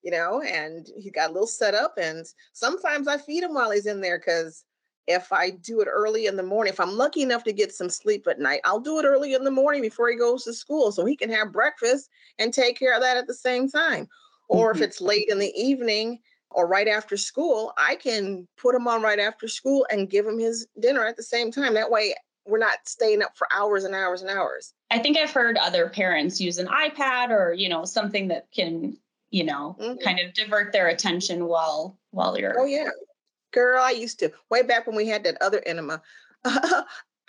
You 0.07 0.11
know, 0.11 0.41
and 0.41 0.87
he 0.97 1.11
got 1.11 1.31
a 1.31 1.33
little 1.33 1.45
set 1.45 1.75
up 1.75 1.95
and 1.97 2.25
sometimes 2.53 3.09
I 3.09 3.17
feed 3.17 3.43
him 3.43 3.53
while 3.53 3.71
he's 3.71 3.87
in 3.87 3.99
there 3.99 4.17
because 4.17 4.63
if 5.05 5.33
I 5.33 5.49
do 5.49 5.81
it 5.81 5.89
early 5.91 6.27
in 6.27 6.37
the 6.37 6.43
morning, 6.43 6.71
if 6.71 6.79
I'm 6.79 6.95
lucky 6.95 7.23
enough 7.23 7.43
to 7.43 7.51
get 7.51 7.73
some 7.73 7.89
sleep 7.89 8.25
at 8.25 8.39
night, 8.39 8.61
I'll 8.63 8.79
do 8.79 8.99
it 8.99 9.05
early 9.05 9.33
in 9.33 9.43
the 9.43 9.51
morning 9.51 9.81
before 9.81 10.09
he 10.09 10.15
goes 10.15 10.45
to 10.45 10.53
school 10.53 10.93
so 10.93 11.03
he 11.03 11.17
can 11.17 11.29
have 11.29 11.51
breakfast 11.51 12.09
and 12.39 12.53
take 12.53 12.79
care 12.79 12.95
of 12.95 13.01
that 13.01 13.17
at 13.17 13.27
the 13.27 13.33
same 13.33 13.69
time. 13.69 14.07
Or 14.47 14.71
mm-hmm. 14.71 14.81
if 14.81 14.87
it's 14.87 15.01
late 15.01 15.27
in 15.27 15.39
the 15.39 15.51
evening, 15.61 16.19
or 16.51 16.67
right 16.67 16.87
after 16.87 17.17
school, 17.17 17.73
I 17.77 17.95
can 17.95 18.47
put 18.57 18.75
him 18.75 18.87
on 18.87 19.01
right 19.01 19.19
after 19.19 19.49
school 19.49 19.85
and 19.91 20.09
give 20.09 20.25
him 20.25 20.39
his 20.39 20.65
dinner 20.79 21.05
at 21.05 21.17
the 21.17 21.23
same 21.23 21.51
time. 21.51 21.73
That 21.73 21.91
way, 21.91 22.15
we're 22.45 22.59
not 22.59 22.77
staying 22.85 23.21
up 23.21 23.35
for 23.35 23.45
hours 23.53 23.83
and 23.83 23.93
hours 23.93 24.21
and 24.21 24.31
hours. 24.31 24.73
I 24.89 24.99
think 24.99 25.17
I've 25.17 25.31
heard 25.31 25.57
other 25.57 25.89
parents 25.89 26.39
use 26.39 26.57
an 26.59 26.67
iPad 26.67 27.29
or, 27.29 27.51
you 27.51 27.67
know, 27.67 27.83
something 27.83 28.29
that 28.29 28.47
can, 28.55 28.97
you 29.29 29.43
know, 29.43 29.75
mm-hmm. 29.79 29.97
kind 30.03 30.19
of 30.19 30.33
divert 30.33 30.71
their 30.71 30.87
attention 30.87 31.45
while 31.45 31.97
while 32.11 32.37
you're 32.37 32.59
Oh 32.59 32.65
yeah. 32.65 32.89
Girl, 33.53 33.81
I 33.81 33.91
used 33.91 34.19
to 34.19 34.31
way 34.49 34.61
back 34.61 34.87
when 34.87 34.95
we 34.95 35.07
had 35.07 35.23
that 35.23 35.41
other 35.41 35.61
enema. 35.65 36.01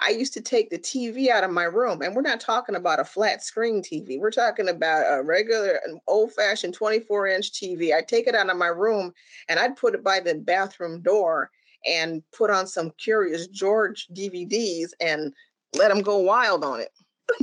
I 0.00 0.10
used 0.10 0.32
to 0.34 0.40
take 0.40 0.70
the 0.70 0.78
TV 0.78 1.28
out 1.28 1.42
of 1.42 1.50
my 1.50 1.64
room, 1.64 2.02
and 2.02 2.14
we're 2.14 2.22
not 2.22 2.40
talking 2.40 2.76
about 2.76 3.00
a 3.00 3.04
flat 3.04 3.42
screen 3.42 3.82
TV. 3.82 4.20
We're 4.20 4.30
talking 4.30 4.68
about 4.68 5.02
a 5.08 5.22
regular, 5.24 5.80
old 6.06 6.32
fashioned 6.32 6.74
24 6.74 7.28
inch 7.28 7.52
TV. 7.52 7.92
I'd 7.92 8.06
take 8.06 8.28
it 8.28 8.34
out 8.34 8.50
of 8.50 8.56
my 8.56 8.68
room 8.68 9.12
and 9.48 9.58
I'd 9.58 9.76
put 9.76 9.94
it 9.94 10.04
by 10.04 10.20
the 10.20 10.36
bathroom 10.36 11.02
door, 11.02 11.50
and 11.86 12.22
put 12.32 12.50
on 12.50 12.66
some 12.66 12.90
Curious 12.98 13.46
George 13.48 14.08
DVDs 14.12 14.90
and 15.00 15.32
let 15.76 15.88
them 15.88 16.02
go 16.02 16.18
wild 16.18 16.64
on 16.64 16.80
it. 16.80 16.92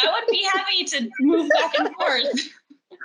I 0.00 0.12
would 0.12 0.30
be 0.30 0.44
happy 0.44 0.84
to 0.84 1.10
move 1.20 1.50
back 1.50 1.74
and 1.78 1.94
forth. 1.96 2.48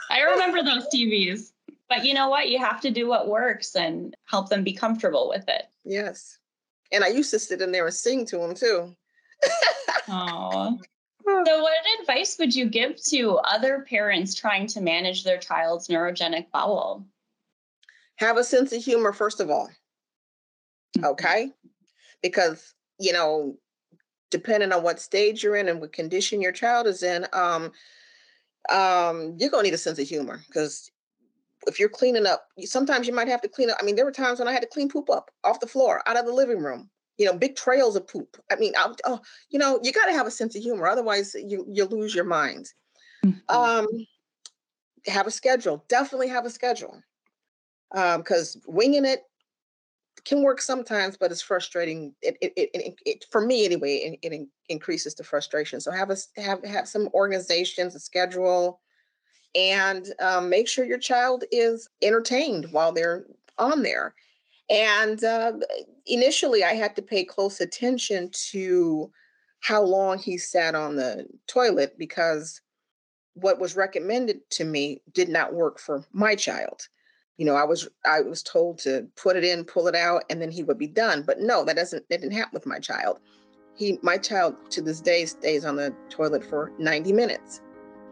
I 0.09 0.21
remember 0.21 0.63
those 0.63 0.87
TVs. 0.93 1.51
But 1.89 2.05
you 2.05 2.13
know 2.13 2.29
what? 2.29 2.49
You 2.49 2.59
have 2.59 2.81
to 2.81 2.91
do 2.91 3.07
what 3.07 3.27
works 3.27 3.75
and 3.75 4.15
help 4.25 4.49
them 4.49 4.63
be 4.63 4.73
comfortable 4.73 5.29
with 5.29 5.47
it. 5.47 5.65
Yes. 5.83 6.39
And 6.91 7.03
I 7.03 7.07
used 7.07 7.31
to 7.31 7.39
sit 7.39 7.61
in 7.61 7.71
there 7.71 7.85
and 7.85 7.93
sing 7.93 8.25
to 8.27 8.37
them 8.37 8.55
too. 8.55 8.95
Oh. 10.07 10.79
So, 11.25 11.61
what 11.61 11.73
advice 12.01 12.35
would 12.37 12.53
you 12.53 12.69
give 12.69 13.01
to 13.03 13.37
other 13.37 13.85
parents 13.89 14.35
trying 14.35 14.67
to 14.67 14.81
manage 14.81 15.23
their 15.23 15.37
child's 15.37 15.87
neurogenic 15.87 16.51
bowel? 16.51 17.05
Have 18.17 18.35
a 18.35 18.43
sense 18.43 18.73
of 18.73 18.83
humor, 18.83 19.13
first 19.13 19.39
of 19.39 19.49
all. 19.49 19.69
Mm-hmm. 20.97 21.05
Okay. 21.05 21.51
Because, 22.21 22.73
you 22.99 23.13
know, 23.13 23.55
depending 24.31 24.73
on 24.73 24.83
what 24.83 24.99
stage 24.99 25.43
you're 25.43 25.55
in 25.55 25.69
and 25.69 25.79
what 25.79 25.93
condition 25.93 26.41
your 26.41 26.51
child 26.51 26.87
is 26.87 27.03
in, 27.03 27.25
um, 27.31 27.71
um, 28.69 29.35
you're 29.37 29.49
gonna 29.49 29.63
need 29.63 29.73
a 29.73 29.77
sense 29.77 29.99
of 29.99 30.07
humor 30.07 30.41
because 30.47 30.91
if 31.67 31.79
you're 31.79 31.89
cleaning 31.89 32.25
up, 32.25 32.47
sometimes 32.61 33.07
you 33.07 33.13
might 33.13 33.27
have 33.27 33.41
to 33.41 33.47
clean 33.47 33.69
up. 33.69 33.77
I 33.81 33.85
mean, 33.85 33.95
there 33.95 34.05
were 34.05 34.11
times 34.11 34.39
when 34.39 34.47
I 34.47 34.53
had 34.53 34.61
to 34.61 34.67
clean 34.67 34.89
poop 34.89 35.09
up 35.09 35.31
off 35.43 35.59
the 35.59 35.67
floor, 35.67 36.01
out 36.07 36.17
of 36.17 36.25
the 36.25 36.33
living 36.33 36.59
room. 36.59 36.89
You 37.17 37.27
know, 37.27 37.37
big 37.37 37.55
trails 37.55 37.95
of 37.95 38.07
poop. 38.07 38.37
I 38.51 38.55
mean, 38.55 38.73
I, 38.75 38.91
oh, 39.05 39.19
you 39.49 39.59
know, 39.59 39.79
you 39.83 39.91
got 39.91 40.07
to 40.07 40.13
have 40.13 40.25
a 40.25 40.31
sense 40.31 40.55
of 40.55 40.63
humor, 40.63 40.87
otherwise 40.87 41.35
you 41.35 41.65
you 41.69 41.85
lose 41.85 42.15
your 42.15 42.25
mind. 42.25 42.73
Mm-hmm. 43.23 43.55
Um, 43.55 43.87
have 45.07 45.27
a 45.27 45.31
schedule. 45.31 45.85
Definitely 45.89 46.29
have 46.29 46.45
a 46.45 46.49
schedule, 46.49 47.01
Um, 47.93 48.21
because 48.21 48.55
um, 48.55 48.61
winging 48.67 49.05
it 49.05 49.23
can 50.25 50.41
work 50.41 50.61
sometimes, 50.61 51.17
but 51.17 51.31
it's 51.31 51.41
frustrating. 51.41 52.13
It, 52.21 52.37
it, 52.41 52.53
it, 52.55 52.99
it 53.05 53.25
for 53.31 53.41
me 53.45 53.65
anyway, 53.65 54.17
it, 54.21 54.33
it 54.33 54.47
increases 54.69 55.15
the 55.15 55.23
frustration. 55.23 55.81
So 55.81 55.91
have 55.91 56.09
a 56.09 56.17
have 56.37 56.63
have 56.63 56.87
some 56.87 57.09
organizations, 57.13 57.95
a 57.95 57.99
schedule, 57.99 58.79
and 59.55 60.07
um, 60.19 60.49
make 60.49 60.67
sure 60.67 60.85
your 60.85 60.97
child 60.97 61.43
is 61.51 61.89
entertained 62.01 62.67
while 62.71 62.91
they're 62.91 63.25
on 63.57 63.83
there. 63.83 64.15
And 64.69 65.23
uh, 65.23 65.53
initially, 66.05 66.63
I 66.63 66.73
had 66.73 66.95
to 66.95 67.01
pay 67.01 67.25
close 67.25 67.59
attention 67.59 68.29
to 68.51 69.11
how 69.59 69.81
long 69.81 70.17
he 70.17 70.37
sat 70.37 70.75
on 70.75 70.95
the 70.95 71.25
toilet 71.47 71.97
because 71.97 72.61
what 73.33 73.59
was 73.59 73.75
recommended 73.75 74.39
to 74.51 74.63
me 74.63 75.01
did 75.13 75.29
not 75.29 75.53
work 75.53 75.79
for 75.79 76.05
my 76.11 76.35
child. 76.35 76.87
You 77.37 77.45
know, 77.45 77.55
I 77.55 77.63
was 77.63 77.87
I 78.05 78.21
was 78.21 78.43
told 78.43 78.77
to 78.79 79.07
put 79.15 79.35
it 79.35 79.43
in, 79.43 79.65
pull 79.65 79.87
it 79.87 79.95
out, 79.95 80.23
and 80.29 80.41
then 80.41 80.51
he 80.51 80.63
would 80.63 80.77
be 80.77 80.87
done. 80.87 81.23
But 81.23 81.39
no, 81.39 81.63
that 81.65 81.75
doesn't 81.75 82.07
that 82.09 82.21
didn't 82.21 82.37
happen 82.37 82.53
with 82.53 82.65
my 82.65 82.79
child. 82.79 83.19
He 83.75 83.97
my 84.01 84.17
child 84.17 84.55
to 84.71 84.81
this 84.81 85.01
day 85.01 85.25
stays 85.25 85.65
on 85.65 85.75
the 85.75 85.95
toilet 86.09 86.43
for 86.43 86.71
90 86.77 87.11
minutes 87.11 87.61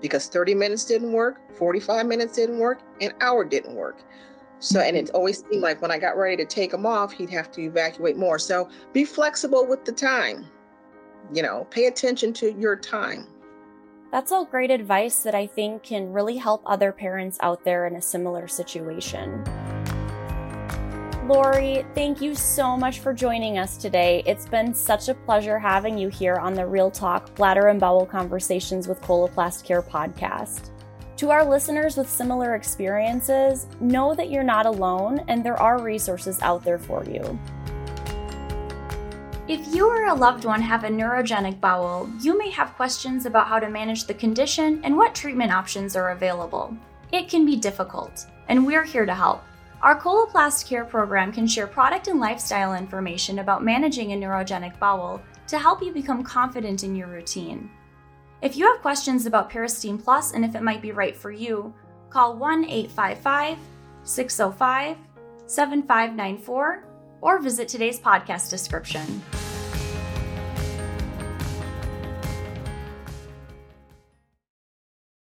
because 0.01 0.27
30 0.27 0.55
minutes 0.55 0.85
didn't 0.85 1.11
work, 1.11 1.39
45 1.55 2.07
minutes 2.07 2.35
didn't 2.35 2.57
work, 2.57 2.81
an 2.99 3.13
hour 3.21 3.45
didn't 3.45 3.75
work. 3.75 4.03
So, 4.59 4.79
and 4.79 4.95
it 4.95 5.05
mm-hmm. 5.05 5.15
always 5.15 5.43
seemed 5.49 5.61
like 5.61 5.81
when 5.81 5.91
I 5.91 5.97
got 5.97 6.17
ready 6.17 6.37
to 6.37 6.45
take 6.45 6.73
him 6.73 6.85
off, 6.85 7.11
he'd 7.11 7.29
have 7.31 7.51
to 7.51 7.61
evacuate 7.61 8.17
more. 8.17 8.37
So 8.37 8.69
be 8.93 9.05
flexible 9.05 9.65
with 9.65 9.85
the 9.85 9.91
time. 9.91 10.45
You 11.33 11.43
know, 11.43 11.67
pay 11.69 11.85
attention 11.85 12.33
to 12.33 12.53
your 12.53 12.75
time. 12.75 13.27
That's 14.11 14.33
all 14.33 14.43
great 14.43 14.71
advice 14.71 15.23
that 15.23 15.35
I 15.35 15.47
think 15.47 15.83
can 15.83 16.11
really 16.11 16.35
help 16.35 16.61
other 16.65 16.91
parents 16.91 17.37
out 17.41 17.63
there 17.63 17.87
in 17.87 17.95
a 17.95 18.01
similar 18.01 18.45
situation. 18.45 19.41
Lori, 21.25 21.85
thank 21.95 22.19
you 22.19 22.35
so 22.35 22.75
much 22.75 22.99
for 22.99 23.13
joining 23.13 23.57
us 23.57 23.77
today. 23.77 24.21
It's 24.25 24.45
been 24.45 24.73
such 24.73 25.07
a 25.07 25.13
pleasure 25.13 25.57
having 25.57 25.97
you 25.97 26.09
here 26.09 26.35
on 26.35 26.55
the 26.55 26.67
Real 26.67 26.91
Talk 26.91 27.33
Bladder 27.35 27.69
and 27.69 27.79
Bowel 27.79 28.05
Conversations 28.05 28.85
with 28.85 28.99
Coloplast 29.01 29.63
Care 29.63 29.81
podcast. 29.81 30.71
To 31.15 31.29
our 31.29 31.45
listeners 31.45 31.95
with 31.95 32.09
similar 32.09 32.55
experiences, 32.55 33.67
know 33.79 34.13
that 34.15 34.29
you're 34.29 34.43
not 34.43 34.65
alone 34.65 35.23
and 35.29 35.41
there 35.41 35.61
are 35.61 35.81
resources 35.81 36.41
out 36.41 36.65
there 36.65 36.79
for 36.79 37.05
you. 37.05 37.39
If 39.51 39.75
you 39.75 39.89
or 39.89 40.05
a 40.05 40.13
loved 40.13 40.45
one 40.45 40.61
have 40.61 40.85
a 40.85 40.87
neurogenic 40.87 41.59
bowel, 41.59 42.09
you 42.21 42.37
may 42.37 42.49
have 42.51 42.77
questions 42.77 43.25
about 43.25 43.49
how 43.49 43.59
to 43.59 43.67
manage 43.67 44.05
the 44.05 44.13
condition 44.13 44.79
and 44.85 44.95
what 44.95 45.13
treatment 45.13 45.51
options 45.51 45.97
are 45.97 46.11
available. 46.11 46.73
It 47.11 47.27
can 47.27 47.45
be 47.45 47.57
difficult, 47.57 48.27
and 48.47 48.65
we're 48.65 48.85
here 48.85 49.05
to 49.05 49.13
help. 49.13 49.43
Our 49.81 49.99
Coloplast 49.99 50.69
Care 50.69 50.85
program 50.85 51.33
can 51.33 51.47
share 51.47 51.67
product 51.67 52.07
and 52.07 52.17
lifestyle 52.17 52.75
information 52.75 53.39
about 53.39 53.61
managing 53.61 54.13
a 54.13 54.15
neurogenic 54.15 54.79
bowel 54.79 55.21
to 55.47 55.59
help 55.59 55.83
you 55.83 55.91
become 55.91 56.23
confident 56.23 56.85
in 56.85 56.95
your 56.95 57.09
routine. 57.09 57.69
If 58.41 58.55
you 58.55 58.71
have 58.71 58.81
questions 58.81 59.25
about 59.25 59.51
Peristeen 59.51 60.01
Plus 60.01 60.31
and 60.31 60.45
if 60.45 60.55
it 60.55 60.63
might 60.63 60.81
be 60.81 60.93
right 60.93 61.17
for 61.17 61.29
you, 61.29 61.73
call 62.09 62.37
1 62.37 62.63
855 62.63 63.57
605 64.03 64.95
7594 65.45 66.85
or 67.19 67.39
visit 67.39 67.67
today's 67.67 67.99
podcast 67.99 68.49
description. 68.49 69.21